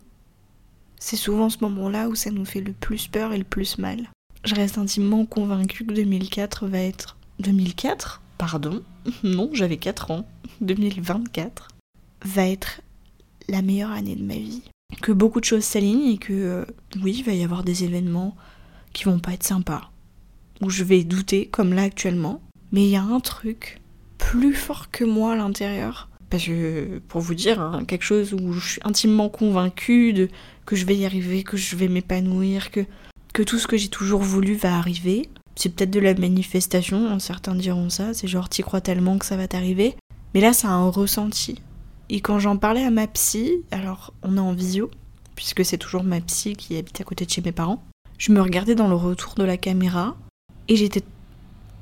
c'est 0.99 1.17
souvent 1.17 1.51
ce 1.51 1.59
moment-là 1.63 2.09
où 2.09 2.15
ça 2.15 2.31
nous 2.31 2.45
fait 2.45 2.61
le 2.61 2.73
plus 2.73 3.09
peur 3.09 3.33
et 3.33 3.39
le 3.39 3.45
plus 3.45 3.79
mal. 3.79 4.11
Je 4.45 4.55
reste 4.55 4.79
intimement 4.79 5.27
convaincue 5.27 5.85
que 5.85 5.93
2004 5.93 6.67
va 6.67 6.79
être... 6.79 7.17
2004 7.41 8.23
Pardon? 8.39 8.83
Non, 9.23 9.51
j'avais 9.53 9.77
4 9.77 10.11
ans. 10.11 10.27
2024 10.63 11.69
va 12.25 12.49
être 12.49 12.81
la 13.49 13.63
meilleure 13.63 13.91
année 13.91 14.17
de 14.17 14.25
ma 14.25 14.35
vie. 14.35 14.63
Que 15.01 15.13
beaucoup 15.13 15.41
de 15.41 15.45
choses 15.45 15.65
s'alignent 15.65 16.13
et 16.13 16.19
que, 16.19 16.33
euh, 16.33 16.65
oui, 17.03 17.17
il 17.19 17.25
va 17.25 17.33
y 17.33 17.45
avoir 17.45 17.65
des 17.65 17.85
événements 17.85 18.37
qui 18.93 19.05
vont 19.05 19.19
pas 19.19 19.33
être 19.33 19.43
sympas. 19.43 19.91
Où 20.61 20.71
je 20.71 20.85
vais 20.85 21.05
douter, 21.05 21.47
comme 21.47 21.73
là 21.73 21.83
actuellement. 21.83 22.41
Mais 22.73 22.85
il 22.85 22.91
y 22.91 22.97
a 22.97 23.03
un 23.03 23.21
truc 23.21 23.81
plus 24.31 24.55
fort 24.55 24.91
que 24.91 25.05
moi 25.05 25.33
à 25.33 25.37
l'intérieur. 25.37 26.09
Parce 26.31 26.47
que, 26.47 27.01
pour 27.09 27.21
vous 27.21 27.35
dire, 27.35 27.61
hein, 27.61 27.85
quelque 27.87 28.05
chose 28.05 28.33
où 28.33 28.53
je 28.53 28.67
suis 28.67 28.81
intimement 28.85 29.29
convaincue 29.29 30.13
de, 30.13 30.29
que 30.65 30.77
je 30.77 30.87
vais 30.87 30.97
y 30.97 31.05
arriver, 31.05 31.43
que 31.43 31.57
je 31.57 31.77
vais 31.77 31.89
m'épanouir, 31.89 32.71
que, 32.71 32.81
que 33.35 33.43
tout 33.43 33.59
ce 33.59 33.67
que 33.67 33.77
j'ai 33.77 33.89
toujours 33.89 34.23
voulu 34.23 34.55
va 34.55 34.77
arriver. 34.77 35.29
C'est 35.55 35.75
peut-être 35.75 35.91
de 35.91 36.01
la 36.01 36.15
manifestation, 36.15 37.07
hein, 37.09 37.19
certains 37.19 37.55
diront 37.55 37.91
ça, 37.91 38.15
c'est 38.15 38.29
genre 38.29 38.49
t'y 38.49 38.63
crois 38.63 38.81
tellement 38.81 39.19
que 39.19 39.27
ça 39.27 39.37
va 39.37 39.47
t'arriver. 39.47 39.95
Mais 40.35 40.41
là, 40.41 40.53
a 40.65 40.69
un 40.69 40.89
ressenti. 40.89 41.61
Et 42.09 42.21
quand 42.21 42.39
j'en 42.39 42.57
parlais 42.57 42.85
à 42.85 42.91
ma 42.91 43.07
psy, 43.07 43.53
alors 43.71 44.15
on 44.23 44.37
est 44.37 44.41
en 44.41 44.53
visio, 44.53 44.91
puisque 45.35 45.65
c'est 45.65 45.79
toujours 45.79 46.05
ma 46.05 46.21
psy 46.21 46.55
qui 46.57 46.77
habite 46.77 47.01
à 47.01 47.05
côté 47.05 47.27
de 47.27 47.31
chez 47.31 47.43
mes 47.43 47.53
parents, 47.53 47.85
je 48.17 48.33
me 48.33 48.41
regardais 48.41 48.75
dans 48.75 48.89
le 48.89 48.95
retour 48.95 49.35
de 49.35 49.45
la 49.45 49.57
caméra 49.57 50.17
et 50.69 50.77
j'étais 50.77 51.03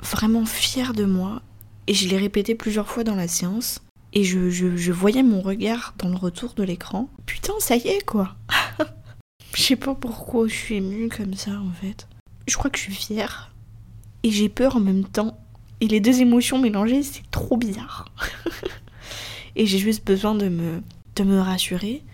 vraiment 0.03 0.47
fière 0.47 0.95
de 0.95 1.05
moi. 1.05 1.43
Et 1.91 1.95
je 1.95 2.07
l'ai 2.07 2.19
répété 2.19 2.55
plusieurs 2.55 2.89
fois 2.89 3.03
dans 3.03 3.17
la 3.17 3.27
séance. 3.27 3.83
Et 4.13 4.23
je, 4.23 4.93
voyais 4.93 5.25
mon 5.25 5.41
regard 5.41 5.93
dans 5.99 6.09
le 6.09 6.15
retour 6.15 6.55
de 6.55 6.63
l'écran. 6.63 7.09
Putain, 7.27 7.55
ça 7.59 7.75
y 7.75 7.89
est 7.89 8.07
quoi 8.07 8.37
Je 9.57 9.61
sais 9.61 9.75
pas 9.75 9.97
pourquoi 9.97 10.47
je 10.47 10.55
suis 10.55 10.77
émue 10.77 11.09
comme 11.09 11.35
ça 11.35 11.51
en 11.51 11.73
fait. 11.73 12.07
Je 12.47 12.57
crois 12.57 12.71
que 12.71 12.79
je 12.79 12.85
suis 12.85 12.95
fière. 12.95 13.53
Et 14.23 14.31
j'ai 14.31 14.49
peur 14.49 14.77
en 14.77 14.81
même 14.81 15.05
temps. 15.05 15.37
Et 15.81 15.89
les 15.89 15.99
deux 15.99 16.21
émotions 16.21 16.61
mélangées, 16.61 17.03
c'est 17.03 17.29
trop 17.33 17.57
bizarre. 17.57 18.05
et 19.57 19.67
j'ai 19.67 19.79
juste 19.79 20.07
besoin 20.07 20.37
de 20.37 20.49
me, 20.49 20.83
de 21.17 21.25
me 21.25 21.41
rassurer. 21.41 22.05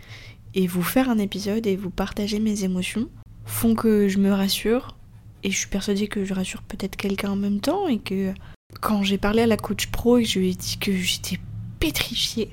Et 0.55 0.67
vous 0.67 0.83
faire 0.83 1.11
un 1.11 1.19
épisode 1.19 1.67
et 1.67 1.77
vous 1.77 1.91
partager 1.91 2.39
mes 2.39 2.65
émotions 2.65 3.11
font 3.45 3.75
que 3.75 4.09
je 4.09 4.17
me 4.17 4.33
rassure. 4.33 4.97
Et 5.43 5.51
je 5.51 5.59
suis 5.59 5.69
persuadée 5.69 6.09
que 6.09 6.25
je 6.25 6.33
rassure 6.33 6.63
peut-être 6.63 6.97
quelqu'un 6.97 7.33
en 7.33 7.37
même 7.37 7.61
temps. 7.61 7.89
Et 7.89 7.99
que 7.99 8.33
quand 8.81 9.03
j'ai 9.03 9.19
parlé 9.19 9.43
à 9.43 9.47
la 9.47 9.57
coach 9.57 9.89
pro 9.89 10.19
et 10.19 10.25
je 10.25 10.39
lui 10.39 10.51
ai 10.51 10.55
dit 10.55 10.79
que 10.79 10.93
j'étais 10.93 11.41
pétrifiée 11.81 12.51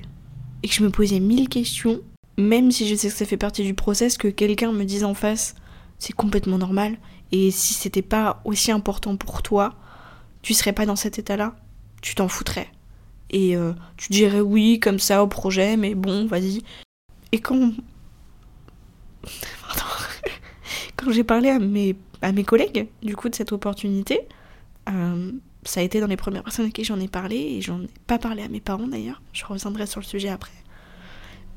et 0.62 0.68
que 0.68 0.74
je 0.74 0.82
me 0.82 0.90
posais 0.90 1.20
mille 1.20 1.48
questions, 1.48 2.00
même 2.36 2.70
si 2.70 2.88
je 2.88 2.94
sais 2.94 3.08
que 3.08 3.14
ça 3.14 3.24
fait 3.24 3.36
partie 3.36 3.62
du 3.62 3.74
process, 3.74 4.16
que 4.16 4.28
quelqu'un 4.28 4.72
me 4.72 4.84
dise 4.84 5.04
en 5.04 5.14
face, 5.14 5.54
c'est 5.98 6.12
complètement 6.12 6.58
normal. 6.58 6.96
Et 7.32 7.50
si 7.50 7.74
c'était 7.74 8.02
pas 8.02 8.40
aussi 8.44 8.72
important 8.72 9.16
pour 9.16 9.42
toi, 9.42 9.74
tu 10.42 10.54
serais 10.54 10.72
pas 10.72 10.86
dans 10.86 10.96
cet 10.96 11.18
état-là, 11.18 11.56
tu 12.02 12.14
t'en 12.14 12.28
foutrais. 12.28 12.68
Et 13.30 13.56
euh, 13.56 13.72
tu 13.96 14.12
dirais 14.12 14.40
oui 14.40 14.80
comme 14.80 14.98
ça 14.98 15.22
au 15.22 15.26
projet, 15.26 15.76
mais 15.76 15.94
bon, 15.94 16.26
vas-y. 16.26 16.62
Et 17.32 17.40
quand. 17.40 17.72
quand 20.96 21.10
j'ai 21.12 21.24
parlé 21.24 21.48
à 21.50 21.58
mes, 21.58 21.96
à 22.22 22.32
mes 22.32 22.44
collègues, 22.44 22.88
du 23.02 23.16
coup, 23.16 23.28
de 23.28 23.34
cette 23.34 23.52
opportunité, 23.52 24.20
euh, 24.88 25.32
ça 25.64 25.80
a 25.80 25.82
été 25.82 26.00
dans 26.00 26.06
les 26.06 26.16
premières 26.16 26.42
personnes 26.42 26.66
à 26.66 26.70
qui 26.70 26.84
j'en 26.84 27.00
ai 27.00 27.08
parlé, 27.08 27.36
et 27.36 27.60
j'en 27.60 27.82
ai 27.82 27.88
pas 28.06 28.18
parlé 28.18 28.42
à 28.42 28.48
mes 28.48 28.60
parents 28.60 28.86
d'ailleurs, 28.86 29.22
je 29.32 29.44
reviendrai 29.44 29.86
sur 29.86 30.00
le 30.00 30.06
sujet 30.06 30.28
après. 30.28 30.52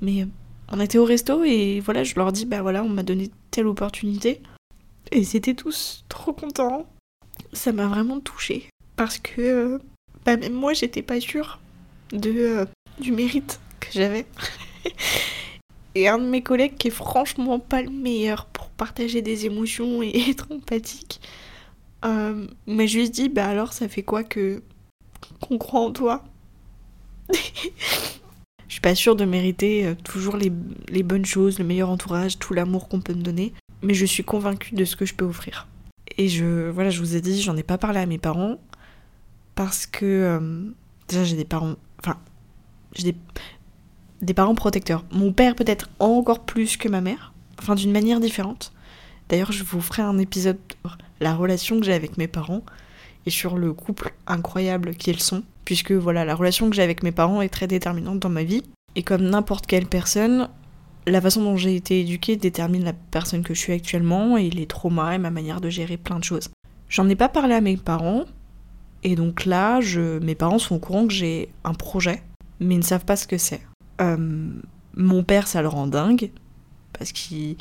Mais 0.01 0.23
euh, 0.23 0.27
on 0.71 0.79
était 0.79 0.97
au 0.97 1.05
resto 1.05 1.43
et 1.43 1.79
voilà, 1.79 2.03
je 2.03 2.15
leur 2.15 2.31
dis, 2.31 2.45
bah 2.45 2.61
voilà, 2.61 2.83
on 2.83 2.89
m'a 2.89 3.03
donné 3.03 3.31
telle 3.51 3.67
opportunité. 3.67 4.41
Et 5.11 5.23
c'était 5.23 5.53
tous 5.53 6.05
trop 6.09 6.33
contents. 6.33 6.85
Ça 7.53 7.71
m'a 7.71 7.87
vraiment 7.87 8.19
touchée. 8.19 8.69
Parce 8.95 9.17
que 9.17 9.41
euh, 9.41 9.77
bah 10.25 10.37
même 10.37 10.53
moi, 10.53 10.73
j'étais 10.73 11.01
pas 11.01 11.21
sûre 11.21 11.59
euh, 12.13 12.65
du 12.99 13.11
mérite 13.11 13.59
que 13.79 13.87
j'avais. 13.91 14.25
et 15.95 16.07
un 16.07 16.17
de 16.17 16.25
mes 16.25 16.41
collègues 16.41 16.75
qui 16.77 16.89
est 16.89 16.91
franchement 16.91 17.59
pas 17.59 17.81
le 17.81 17.89
meilleur 17.89 18.45
pour 18.47 18.69
partager 18.69 19.21
des 19.21 19.45
émotions 19.45 20.01
et 20.03 20.11
être 20.29 20.47
empathique, 20.51 21.21
euh, 22.05 22.47
mais 22.67 22.87
je 22.87 22.97
lui 22.97 23.05
ai 23.05 23.09
dit, 23.09 23.29
bah 23.29 23.47
alors 23.47 23.73
ça 23.73 23.87
fait 23.87 24.03
quoi 24.03 24.23
que 24.23 24.61
qu'on 25.41 25.57
croit 25.57 25.81
en 25.81 25.91
toi? 25.91 26.23
Je 28.67 28.73
suis 28.73 28.81
pas 28.81 28.95
sûre 28.95 29.15
de 29.15 29.23
mériter 29.23 29.85
euh, 29.85 29.95
toujours 29.95 30.35
les, 30.35 30.51
les, 30.89 31.01
bonnes 31.01 31.25
choses, 31.25 31.57
le 31.57 31.65
meilleur 31.65 31.89
entourage, 31.89 32.37
tout 32.37 32.53
l'amour 32.53 32.89
qu'on 32.89 32.99
peut 32.99 33.13
me 33.13 33.21
donner, 33.21 33.53
mais 33.81 33.93
je 33.93 34.05
suis 34.05 34.25
convaincue 34.25 34.75
de 34.75 34.83
ce 34.83 34.97
que 34.97 35.05
je 35.05 35.13
peux 35.13 35.23
offrir. 35.23 35.67
Et 36.17 36.27
je, 36.27 36.69
voilà, 36.69 36.89
je 36.89 36.99
vous 36.99 37.15
ai 37.15 37.21
dit, 37.21 37.41
j'en 37.41 37.55
ai 37.55 37.63
pas 37.63 37.77
parlé 37.77 37.99
à 37.99 38.05
mes 38.05 38.17
parents 38.17 38.57
parce 39.55 39.85
que 39.85 40.05
euh, 40.05 40.69
déjà 41.07 41.23
j'ai 41.23 41.37
des 41.37 41.45
parents, 41.45 41.75
enfin 41.99 42.17
j'ai 42.93 43.13
des, 43.13 43.17
des 44.21 44.33
parents 44.33 44.53
protecteurs. 44.53 45.05
Mon 45.11 45.31
père 45.31 45.55
peut-être 45.55 45.89
encore 45.99 46.41
plus 46.41 46.75
que 46.75 46.89
ma 46.89 46.99
mère, 46.99 47.33
enfin 47.59 47.73
d'une 47.73 47.91
manière 47.91 48.19
différente. 48.19 48.73
D'ailleurs, 49.29 49.51
je 49.51 49.63
vous 49.63 49.81
ferai 49.81 50.01
un 50.01 50.17
épisode 50.17 50.57
la 51.19 51.35
relation 51.35 51.79
que 51.79 51.85
j'ai 51.85 51.93
avec 51.93 52.17
mes 52.17 52.27
parents 52.27 52.61
et 53.25 53.29
sur 53.29 53.57
le 53.57 53.73
couple 53.73 54.13
incroyable 54.25 54.95
qu'ils 54.95 55.19
sont, 55.19 55.43
puisque 55.65 55.91
voilà, 55.91 56.25
la 56.25 56.35
relation 56.35 56.69
que 56.69 56.75
j'ai 56.75 56.81
avec 56.81 57.03
mes 57.03 57.11
parents 57.11 57.41
est 57.41 57.49
très 57.49 57.67
déterminante 57.67 58.19
dans 58.19 58.29
ma 58.29 58.43
vie. 58.43 58.63
Et 58.95 59.03
comme 59.03 59.23
n'importe 59.23 59.67
quelle 59.67 59.85
personne, 59.85 60.49
la 61.05 61.21
façon 61.21 61.43
dont 61.43 61.57
j'ai 61.57 61.75
été 61.75 62.01
éduquée 62.01 62.35
détermine 62.35 62.83
la 62.83 62.93
personne 62.93 63.43
que 63.43 63.53
je 63.53 63.59
suis 63.59 63.73
actuellement 63.73 64.37
et 64.37 64.49
les 64.49 64.65
traumas 64.65 65.13
et 65.13 65.17
ma 65.17 65.29
manière 65.29 65.61
de 65.61 65.69
gérer 65.69 65.97
plein 65.97 66.19
de 66.19 66.23
choses. 66.23 66.49
J'en 66.89 67.07
ai 67.09 67.15
pas 67.15 67.29
parlé 67.29 67.53
à 67.53 67.61
mes 67.61 67.77
parents, 67.77 68.23
et 69.03 69.15
donc 69.15 69.45
là, 69.45 69.81
je, 69.81 70.19
mes 70.19 70.35
parents 70.35 70.59
sont 70.59 70.75
au 70.75 70.79
courant 70.79 71.07
que 71.07 71.13
j'ai 71.13 71.49
un 71.63 71.73
projet, 71.73 72.23
mais 72.59 72.75
ils 72.75 72.79
ne 72.79 72.83
savent 72.83 73.05
pas 73.05 73.15
ce 73.15 73.27
que 73.27 73.37
c'est. 73.37 73.61
Euh, 74.01 74.49
mon 74.95 75.23
père, 75.23 75.47
ça 75.47 75.61
le 75.61 75.67
rend 75.67 75.87
dingue, 75.87 76.31
parce 76.93 77.11
qu'il 77.11 77.57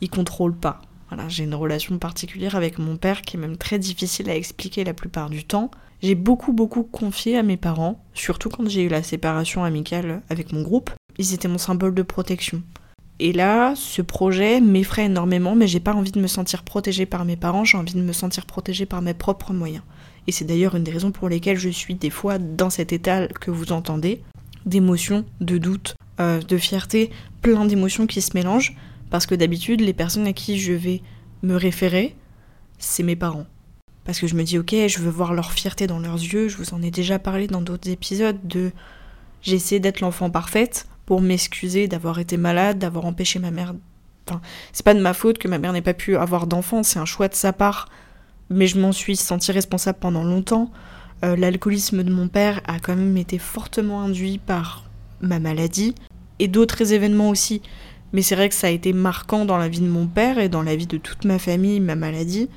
il 0.00 0.10
contrôle 0.10 0.54
pas. 0.54 0.80
Voilà, 1.10 1.28
j'ai 1.28 1.42
une 1.42 1.56
relation 1.56 1.98
particulière 1.98 2.54
avec 2.54 2.78
mon 2.78 2.96
père 2.96 3.22
qui 3.22 3.36
est 3.36 3.40
même 3.40 3.56
très 3.56 3.80
difficile 3.80 4.30
à 4.30 4.36
expliquer 4.36 4.84
la 4.84 4.94
plupart 4.94 5.28
du 5.28 5.44
temps. 5.44 5.70
J'ai 6.02 6.14
beaucoup 6.14 6.52
beaucoup 6.52 6.84
confié 6.84 7.36
à 7.36 7.42
mes 7.42 7.56
parents, 7.56 8.02
surtout 8.14 8.48
quand 8.48 8.68
j'ai 8.68 8.84
eu 8.84 8.88
la 8.88 9.02
séparation 9.02 9.64
amicale 9.64 10.22
avec 10.30 10.52
mon 10.52 10.62
groupe. 10.62 10.90
Ils 11.18 11.34
étaient 11.34 11.48
mon 11.48 11.58
symbole 11.58 11.94
de 11.94 12.02
protection. 12.02 12.62
Et 13.18 13.32
là, 13.32 13.74
ce 13.76 14.00
projet 14.00 14.60
m'effraie 14.60 15.06
énormément, 15.06 15.56
mais 15.56 15.66
j'ai 15.66 15.80
pas 15.80 15.92
envie 15.92 16.12
de 16.12 16.20
me 16.20 16.28
sentir 16.28 16.62
protégée 16.62 17.06
par 17.06 17.24
mes 17.24 17.36
parents, 17.36 17.64
j'ai 17.64 17.76
envie 17.76 17.92
de 17.92 18.00
me 18.00 18.12
sentir 18.12 18.46
protégée 18.46 18.86
par 18.86 19.02
mes 19.02 19.12
propres 19.12 19.52
moyens. 19.52 19.82
Et 20.26 20.32
c'est 20.32 20.44
d'ailleurs 20.44 20.76
une 20.76 20.84
des 20.84 20.92
raisons 20.92 21.10
pour 21.10 21.28
lesquelles 21.28 21.58
je 21.58 21.68
suis 21.68 21.96
des 21.96 22.08
fois 22.08 22.38
dans 22.38 22.70
cet 22.70 22.92
état 22.92 23.26
que 23.26 23.50
vous 23.50 23.72
entendez, 23.72 24.22
d'émotions, 24.64 25.24
de 25.40 25.58
doutes, 25.58 25.96
euh, 26.20 26.40
de 26.40 26.56
fierté, 26.56 27.10
plein 27.42 27.66
d'émotions 27.66 28.06
qui 28.06 28.22
se 28.22 28.30
mélangent, 28.34 28.76
parce 29.10 29.26
que 29.26 29.34
d'habitude, 29.34 29.80
les 29.80 29.92
personnes 29.92 30.26
à 30.26 30.32
qui 30.32 30.58
je 30.58 30.72
vais 30.72 31.02
me 31.42 31.56
référer, 31.56 32.16
c'est 32.78 33.02
mes 33.02 33.16
parents. 33.16 33.46
Parce 34.04 34.18
que 34.18 34.26
je 34.26 34.34
me 34.34 34.42
dis, 34.42 34.58
ok, 34.58 34.74
je 34.88 34.98
veux 34.98 35.10
voir 35.10 35.34
leur 35.34 35.52
fierté 35.52 35.86
dans 35.86 35.98
leurs 35.98 36.16
yeux, 36.16 36.48
je 36.48 36.56
vous 36.56 36.74
en 36.74 36.82
ai 36.82 36.90
déjà 36.90 37.18
parlé 37.18 37.46
dans 37.46 37.60
d'autres 37.60 37.90
épisodes 37.90 38.38
de 38.44 38.72
j'essaie 39.42 39.80
d'être 39.80 40.00
l'enfant 40.00 40.30
parfaite 40.30 40.86
pour 41.06 41.20
m'excuser 41.20 41.88
d'avoir 41.88 42.18
été 42.18 42.36
malade, 42.36 42.78
d'avoir 42.78 43.04
empêché 43.04 43.38
ma 43.38 43.50
mère. 43.50 43.74
Enfin, 44.28 44.40
c'est 44.72 44.84
pas 44.84 44.94
de 44.94 45.00
ma 45.00 45.12
faute 45.12 45.38
que 45.38 45.48
ma 45.48 45.58
mère 45.58 45.72
n'ait 45.72 45.82
pas 45.82 45.94
pu 45.94 46.16
avoir 46.16 46.46
d'enfant, 46.46 46.82
c'est 46.82 46.98
un 46.98 47.04
choix 47.04 47.28
de 47.28 47.34
sa 47.34 47.52
part, 47.52 47.88
mais 48.48 48.66
je 48.66 48.78
m'en 48.78 48.92
suis 48.92 49.16
sentie 49.16 49.52
responsable 49.52 49.98
pendant 50.00 50.24
longtemps. 50.24 50.70
Euh, 51.24 51.36
l'alcoolisme 51.36 52.02
de 52.02 52.10
mon 52.10 52.28
père 52.28 52.60
a 52.66 52.78
quand 52.78 52.96
même 52.96 53.16
été 53.16 53.38
fortement 53.38 54.02
induit 54.02 54.38
par 54.38 54.84
ma 55.20 55.38
maladie 55.38 55.94
et 56.38 56.48
d'autres 56.48 56.92
événements 56.92 57.28
aussi. 57.28 57.60
Mais 58.12 58.22
c'est 58.22 58.34
vrai 58.34 58.48
que 58.48 58.54
ça 58.54 58.66
a 58.66 58.70
été 58.70 58.92
marquant 58.92 59.44
dans 59.44 59.56
la 59.56 59.68
vie 59.68 59.80
de 59.80 59.88
mon 59.88 60.06
père 60.06 60.38
et 60.38 60.48
dans 60.48 60.62
la 60.62 60.76
vie 60.76 60.86
de 60.86 60.96
toute 60.96 61.24
ma 61.24 61.38
famille, 61.38 61.80
ma 61.80 61.94
maladie. 61.94 62.48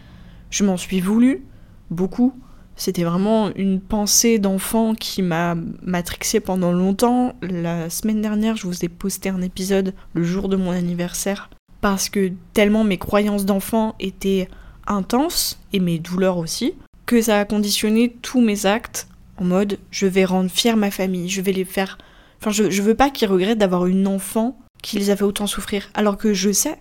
Je 0.50 0.64
m'en 0.64 0.78
suis 0.78 1.00
voulu, 1.00 1.46
beaucoup. 1.90 2.34
C'était 2.76 3.04
vraiment 3.04 3.54
une 3.56 3.80
pensée 3.80 4.40
d'enfant 4.40 4.96
qui 4.96 5.22
m'a 5.22 5.56
matrixé 5.84 6.40
pendant 6.40 6.72
longtemps. 6.72 7.36
La 7.42 7.90
semaine 7.90 8.22
dernière, 8.22 8.56
je 8.56 8.66
vous 8.66 8.84
ai 8.84 8.90
posté 8.90 9.30
un 9.30 9.42
épisode 9.42 9.94
le 10.14 10.24
jour 10.24 10.50
de 10.50 10.56
mon 10.56 10.72
anniversaire 10.72 11.50
parce 11.82 12.10
que 12.10 12.32
tellement 12.54 12.84
mes 12.84 12.98
croyances 12.98 13.46
d'enfant 13.46 13.96
étaient 14.00 14.48
intenses 14.88 15.60
et 15.72 15.80
mes 15.80 16.00
douleurs 16.00 16.38
aussi 16.38 16.74
que 17.06 17.22
ça 17.22 17.40
a 17.40 17.46
conditionné 17.46 18.16
tous 18.22 18.42
mes 18.42 18.66
actes 18.66 19.08
en 19.38 19.44
mode 19.44 19.78
je 19.92 20.08
vais 20.08 20.26
rendre 20.26 20.50
fière 20.50 20.78
ma 20.78 20.92
famille, 20.92 21.30
je 21.30 21.42
vais 21.42 21.52
les 21.52 21.66
faire. 21.66 21.98
Enfin, 22.40 22.52
je, 22.52 22.70
je 22.70 22.82
veux 22.82 22.96
pas 22.96 23.10
qu'ils 23.10 23.28
regrettent 23.28 23.58
d'avoir 23.58 23.86
une 23.86 24.08
enfant 24.08 24.58
qu'ils 24.84 25.10
avaient 25.10 25.24
autant 25.24 25.48
souffrir. 25.48 25.90
Alors 25.96 26.18
que 26.18 26.36
je 26.36 26.52
sais 26.52 26.80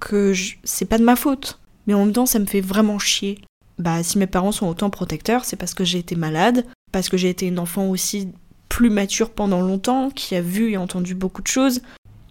que 0.00 0.34
c'est 0.64 0.84
pas 0.84 0.98
de 0.98 1.04
ma 1.04 1.16
faute. 1.16 1.58
Mais 1.86 1.94
en 1.94 2.04
même 2.04 2.12
temps, 2.12 2.26
ça 2.26 2.38
me 2.38 2.44
fait 2.44 2.60
vraiment 2.60 2.98
chier. 2.98 3.40
Bah, 3.78 4.02
si 4.02 4.18
mes 4.18 4.26
parents 4.26 4.52
sont 4.52 4.66
autant 4.66 4.90
protecteurs, 4.90 5.46
c'est 5.46 5.56
parce 5.56 5.72
que 5.72 5.84
j'ai 5.84 5.98
été 5.98 6.16
malade, 6.16 6.66
parce 6.92 7.08
que 7.08 7.16
j'ai 7.16 7.30
été 7.30 7.46
une 7.46 7.58
enfant 7.58 7.88
aussi 7.88 8.28
plus 8.68 8.90
mature 8.90 9.30
pendant 9.30 9.62
longtemps, 9.62 10.10
qui 10.10 10.34
a 10.34 10.40
vu 10.40 10.72
et 10.72 10.76
entendu 10.76 11.14
beaucoup 11.14 11.42
de 11.42 11.46
choses. 11.46 11.80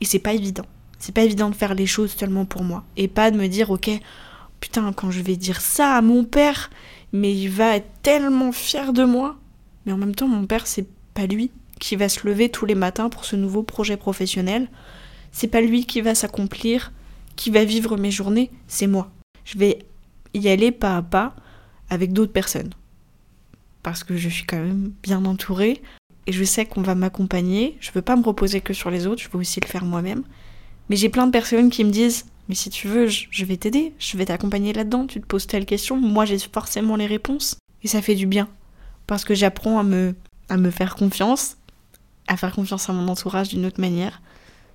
Et 0.01 0.05
c'est 0.05 0.19
pas 0.19 0.33
évident. 0.33 0.65
C'est 0.99 1.13
pas 1.13 1.23
évident 1.23 1.49
de 1.49 1.55
faire 1.55 1.73
les 1.73 1.85
choses 1.85 2.11
seulement 2.11 2.45
pour 2.45 2.63
moi. 2.63 2.83
Et 2.97 3.07
pas 3.07 3.31
de 3.31 3.37
me 3.37 3.47
dire, 3.47 3.71
ok, 3.71 3.89
putain, 4.59 4.91
quand 4.93 5.11
je 5.11 5.21
vais 5.21 5.35
dire 5.35 5.61
ça 5.61 5.95
à 5.95 6.01
mon 6.01 6.23
père, 6.23 6.69
mais 7.11 7.33
il 7.33 7.49
va 7.49 7.77
être 7.77 7.89
tellement 8.01 8.51
fier 8.51 8.93
de 8.93 9.03
moi. 9.03 9.37
Mais 9.85 9.93
en 9.93 9.97
même 9.97 10.15
temps, 10.15 10.27
mon 10.27 10.45
père, 10.45 10.67
c'est 10.67 10.87
pas 11.13 11.25
lui 11.25 11.51
qui 11.79 11.95
va 11.95 12.09
se 12.09 12.25
lever 12.25 12.49
tous 12.49 12.65
les 12.65 12.75
matins 12.75 13.09
pour 13.09 13.25
ce 13.25 13.35
nouveau 13.35 13.63
projet 13.63 13.97
professionnel. 13.97 14.67
C'est 15.33 15.47
pas 15.47 15.59
lui 15.59 15.85
qui 15.85 15.99
va 15.99 16.15
s'accomplir, 16.15 16.93
qui 17.35 17.49
va 17.49 17.65
vivre 17.65 17.97
mes 17.97 18.11
journées, 18.11 18.51
c'est 18.67 18.87
moi. 18.87 19.11
Je 19.43 19.57
vais 19.57 19.79
y 20.33 20.47
aller 20.47 20.71
pas 20.71 20.95
à 20.95 21.01
pas 21.01 21.35
avec 21.89 22.13
d'autres 22.13 22.31
personnes. 22.31 22.69
Parce 23.81 24.05
que 24.05 24.15
je 24.15 24.29
suis 24.29 24.45
quand 24.45 24.61
même 24.61 24.93
bien 25.01 25.25
entourée 25.25 25.81
et 26.27 26.31
je 26.31 26.43
sais 26.43 26.65
qu'on 26.65 26.81
va 26.81 26.95
m'accompagner. 26.95 27.75
Je 27.81 27.91
veux 27.91 28.01
pas 28.01 28.15
me 28.15 28.23
reposer 28.23 28.61
que 28.61 28.73
sur 28.73 28.89
les 28.89 29.07
autres, 29.07 29.21
je 29.21 29.29
veux 29.29 29.39
aussi 29.39 29.59
le 29.59 29.67
faire 29.67 29.83
moi-même. 29.83 30.23
Mais 30.89 30.95
j'ai 30.95 31.09
plein 31.09 31.25
de 31.25 31.31
personnes 31.31 31.69
qui 31.69 31.83
me 31.83 31.91
disent 31.91 32.25
Mais 32.47 32.55
si 32.55 32.69
tu 32.69 32.87
veux, 32.87 33.07
je 33.07 33.45
vais 33.45 33.57
t'aider, 33.57 33.93
je 33.99 34.15
vais 34.17 34.25
t'accompagner 34.25 34.71
là-dedans, 34.71 35.07
tu 35.07 35.19
te 35.19 35.25
poses 35.25 35.47
telle 35.47 35.65
question, 35.65 35.99
moi 35.99 36.25
j'ai 36.25 36.37
forcément 36.39 36.95
les 36.95 37.07
réponses. 37.07 37.57
Et 37.83 37.87
ça 37.87 38.01
fait 38.01 38.15
du 38.15 38.27
bien. 38.27 38.47
Parce 39.07 39.25
que 39.25 39.33
j'apprends 39.33 39.79
à 39.79 39.83
me, 39.83 40.15
à 40.47 40.57
me 40.57 40.69
faire 40.69 40.95
confiance, 40.95 41.57
à 42.27 42.37
faire 42.37 42.53
confiance 42.53 42.89
à 42.89 42.93
mon 42.93 43.07
entourage 43.07 43.49
d'une 43.49 43.65
autre 43.65 43.81
manière. 43.81 44.21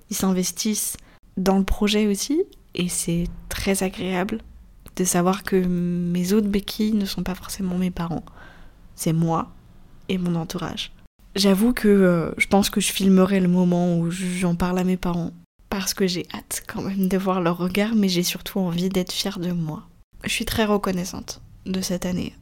Ils 0.09 0.15
s'investissent 0.15 0.97
dans 1.37 1.57
le 1.57 1.63
projet 1.63 2.07
aussi, 2.07 2.43
et 2.75 2.89
c'est 2.89 3.25
très 3.47 3.83
agréable 3.83 4.39
de 4.95 5.03
savoir 5.03 5.43
que 5.43 5.55
mes 5.55 6.33
autres 6.33 6.47
béquilles 6.49 6.93
ne 6.93 7.05
sont 7.05 7.23
pas 7.23 7.35
forcément 7.35 7.77
mes 7.77 7.91
parents. 7.91 8.25
C'est 8.95 9.13
moi 9.13 9.51
et 10.09 10.17
mon 10.17 10.35
entourage. 10.35 10.91
J'avoue 11.35 11.73
que 11.73 11.87
euh, 11.87 12.31
je 12.37 12.47
pense 12.47 12.69
que 12.69 12.81
je 12.81 12.91
filmerai 12.91 13.39
le 13.39 13.47
moment 13.47 13.97
où 13.97 14.09
j'en 14.11 14.55
parle 14.55 14.79
à 14.79 14.83
mes 14.83 14.97
parents. 14.97 15.31
Parce 15.69 15.93
que 15.93 16.07
j'ai 16.07 16.25
hâte 16.33 16.63
quand 16.67 16.81
même 16.81 17.07
de 17.07 17.17
voir 17.17 17.41
leur 17.41 17.57
regard, 17.57 17.93
mais 17.95 18.09
j'ai 18.09 18.23
surtout 18.23 18.59
envie 18.59 18.89
d'être 18.89 19.11
fière 19.11 19.39
de 19.39 19.51
moi. 19.51 19.87
Je 20.23 20.29
suis 20.29 20.45
très 20.45 20.65
reconnaissante 20.65 21.41
de 21.65 21.79
cette 21.79 22.05
année 22.05 22.35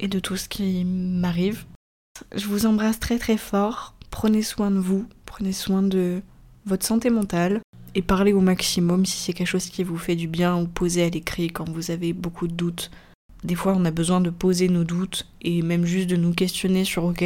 et 0.00 0.08
de 0.08 0.18
tout 0.18 0.36
ce 0.36 0.48
qui 0.48 0.84
m'arrive. 0.84 1.64
Je 2.34 2.46
vous 2.46 2.66
embrasse 2.66 2.98
très 2.98 3.18
très 3.18 3.36
fort. 3.36 3.94
Prenez 4.10 4.42
soin 4.42 4.70
de 4.70 4.78
vous, 4.78 5.06
prenez 5.24 5.52
soin 5.52 5.82
de 5.82 6.22
votre 6.66 6.86
santé 6.86 7.10
mentale 7.10 7.60
et 7.94 8.02
parlez 8.02 8.32
au 8.32 8.40
maximum 8.40 9.04
si 9.04 9.18
c'est 9.18 9.32
quelque 9.32 9.46
chose 9.46 9.66
qui 9.66 9.84
vous 9.84 9.98
fait 9.98 10.16
du 10.16 10.28
bien 10.28 10.56
ou 10.56 10.66
posez 10.66 11.04
à 11.04 11.08
l'écrit 11.08 11.48
quand 11.48 11.68
vous 11.68 11.90
avez 11.90 12.12
beaucoup 12.12 12.48
de 12.48 12.54
doutes. 12.54 12.90
Des 13.44 13.54
fois, 13.54 13.74
on 13.76 13.84
a 13.84 13.90
besoin 13.90 14.20
de 14.20 14.30
poser 14.30 14.68
nos 14.68 14.84
doutes 14.84 15.26
et 15.42 15.62
même 15.62 15.84
juste 15.84 16.08
de 16.08 16.16
nous 16.16 16.32
questionner 16.32 16.84
sur 16.84 17.04
OK, 17.04 17.24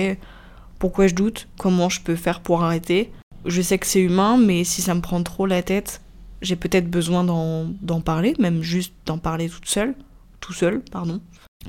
pourquoi 0.78 1.06
je 1.06 1.14
doute, 1.14 1.48
comment 1.58 1.88
je 1.88 2.00
peux 2.00 2.16
faire 2.16 2.40
pour 2.40 2.64
arrêter? 2.64 3.12
Je 3.44 3.62
sais 3.62 3.78
que 3.78 3.86
c'est 3.86 4.00
humain, 4.00 4.36
mais 4.38 4.64
si 4.64 4.82
ça 4.82 4.94
me 4.94 5.00
prend 5.00 5.22
trop 5.22 5.46
la 5.46 5.62
tête, 5.62 6.00
j'ai 6.42 6.56
peut-être 6.56 6.90
besoin 6.90 7.22
d'en 7.24 8.00
parler, 8.00 8.34
même 8.38 8.62
juste 8.62 8.94
d'en 9.04 9.18
parler 9.18 9.48
toute 9.48 9.68
seule, 9.68 9.94
tout 10.40 10.52
seul, 10.52 10.82
pardon. 10.90 11.20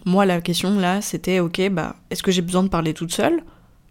Moi, 0.05 0.25
la 0.25 0.41
question 0.41 0.77
là, 0.79 1.01
c'était 1.01 1.39
ok, 1.39 1.69
bah, 1.69 1.95
est-ce 2.09 2.23
que 2.23 2.31
j'ai 2.31 2.41
besoin 2.41 2.63
de 2.63 2.69
parler 2.69 2.93
toute 2.93 3.11
seule? 3.11 3.41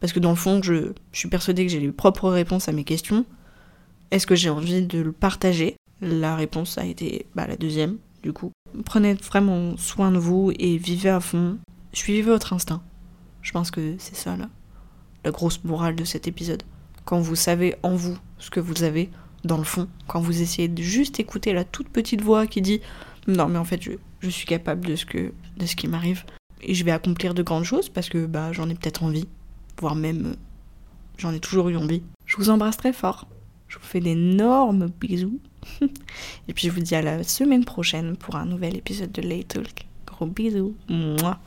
Parce 0.01 0.13
que 0.13 0.21
dans 0.21 0.31
le 0.31 0.37
fond, 0.37 0.61
je, 0.63 0.93
je 1.13 1.19
suis 1.19 1.29
persuadée 1.29 1.65
que 1.65 1.73
j'ai 1.73 1.81
les 1.81 1.93
propres 1.93 2.29
réponses 2.31 2.69
à 2.69 2.73
mes 2.73 2.85
questions. 2.85 3.25
Est-ce 4.11 4.27
que 4.27 4.35
j'ai 4.35 4.51
envie 4.51 4.83
de 4.83 5.01
le 5.01 5.13
partager 5.13 5.77
La 6.01 6.37
réponse 6.37 6.79
a 6.79 6.85
été 6.85 7.27
bah, 7.35 7.47
la 7.47 7.57
deuxième, 7.57 7.99
du 8.23 8.33
coup. 8.33 8.53
Prenez 8.85 9.15
vraiment 9.15 9.77
soin 9.77 10.13
de 10.13 10.19
vous 10.19 10.53
et 10.59 10.77
vivez 10.77 11.11
à 11.11 11.21
fond. 11.21 11.59
Suivez 11.93 12.23
votre 12.23 12.53
instinct. 12.53 12.83
Je 13.43 13.53
pense 13.53 13.71
que 13.71 13.95
c'est 13.99 14.17
ça 14.17 14.37
là 14.37 14.49
la 15.27 15.33
grosse 15.33 15.63
morale 15.65 15.97
de 15.97 16.05
cet 16.05 16.29
épisode. 16.29 16.63
Quand 17.05 17.19
vous 17.19 17.35
savez 17.35 17.75
en 17.83 17.97
vous 17.97 18.17
ce 18.39 18.49
que 18.49 18.61
vous 18.61 18.85
avez 18.85 19.11
dans 19.45 19.59
le 19.59 19.65
fond, 19.65 19.89
quand 20.07 20.21
vous 20.21 20.41
essayez 20.41 20.69
de 20.69 20.81
juste 20.81 21.19
écouter 21.19 21.53
la 21.53 21.65
toute 21.65 21.89
petite 21.89 22.23
voix 22.23 22.47
qui 22.47 22.63
dit 22.63 22.81
non 23.27 23.49
mais 23.49 23.59
en 23.59 23.65
fait 23.65 23.83
je, 23.83 24.29
suis 24.29 24.47
capable 24.47 24.87
de 24.87 24.95
ce 24.95 25.05
que 25.05 25.33
de 25.57 25.67
ce 25.67 25.75
qui 25.75 25.89
m'arrive 25.89 26.25
et 26.63 26.75
je 26.75 26.85
vais 26.85 26.93
accomplir 26.93 27.35
de 27.35 27.43
grandes 27.43 27.65
choses 27.65 27.89
parce 27.89 28.09
que 28.09 28.27
bah 28.27 28.53
j'en 28.53 28.69
ai 28.69 28.75
peut-être 28.75 29.03
envie, 29.03 29.27
voire 29.81 29.97
même 29.97 30.27
euh, 30.27 30.35
j'en 31.19 31.33
ai 31.33 31.41
toujours 31.41 31.69
eu 31.71 31.77
envie. 31.77 32.03
Je 32.25 32.37
vous 32.37 32.51
embrasse 32.51 32.77
très 32.77 32.93
fort. 32.93 33.27
Je 33.77 33.81
vous 33.81 33.87
fais 33.87 34.01
d'énormes 34.01 34.89
bisous. 35.01 35.39
et 36.49 36.53
puis 36.55 36.69
je 36.69 36.73
vous 36.73 36.81
dis 36.81 36.95
à 36.95 37.03
la 37.03 37.23
semaine 37.23 37.65
prochaine 37.65 38.17
pour 38.17 38.37
un 38.37 38.47
nouvel 38.47 38.77
épisode 38.77 39.13
de 39.13 39.21
Late 39.21 39.49
Talk. 39.49 39.87
Gros 40.07 40.27
bisous. 40.27 40.75
Moi. 40.89 41.39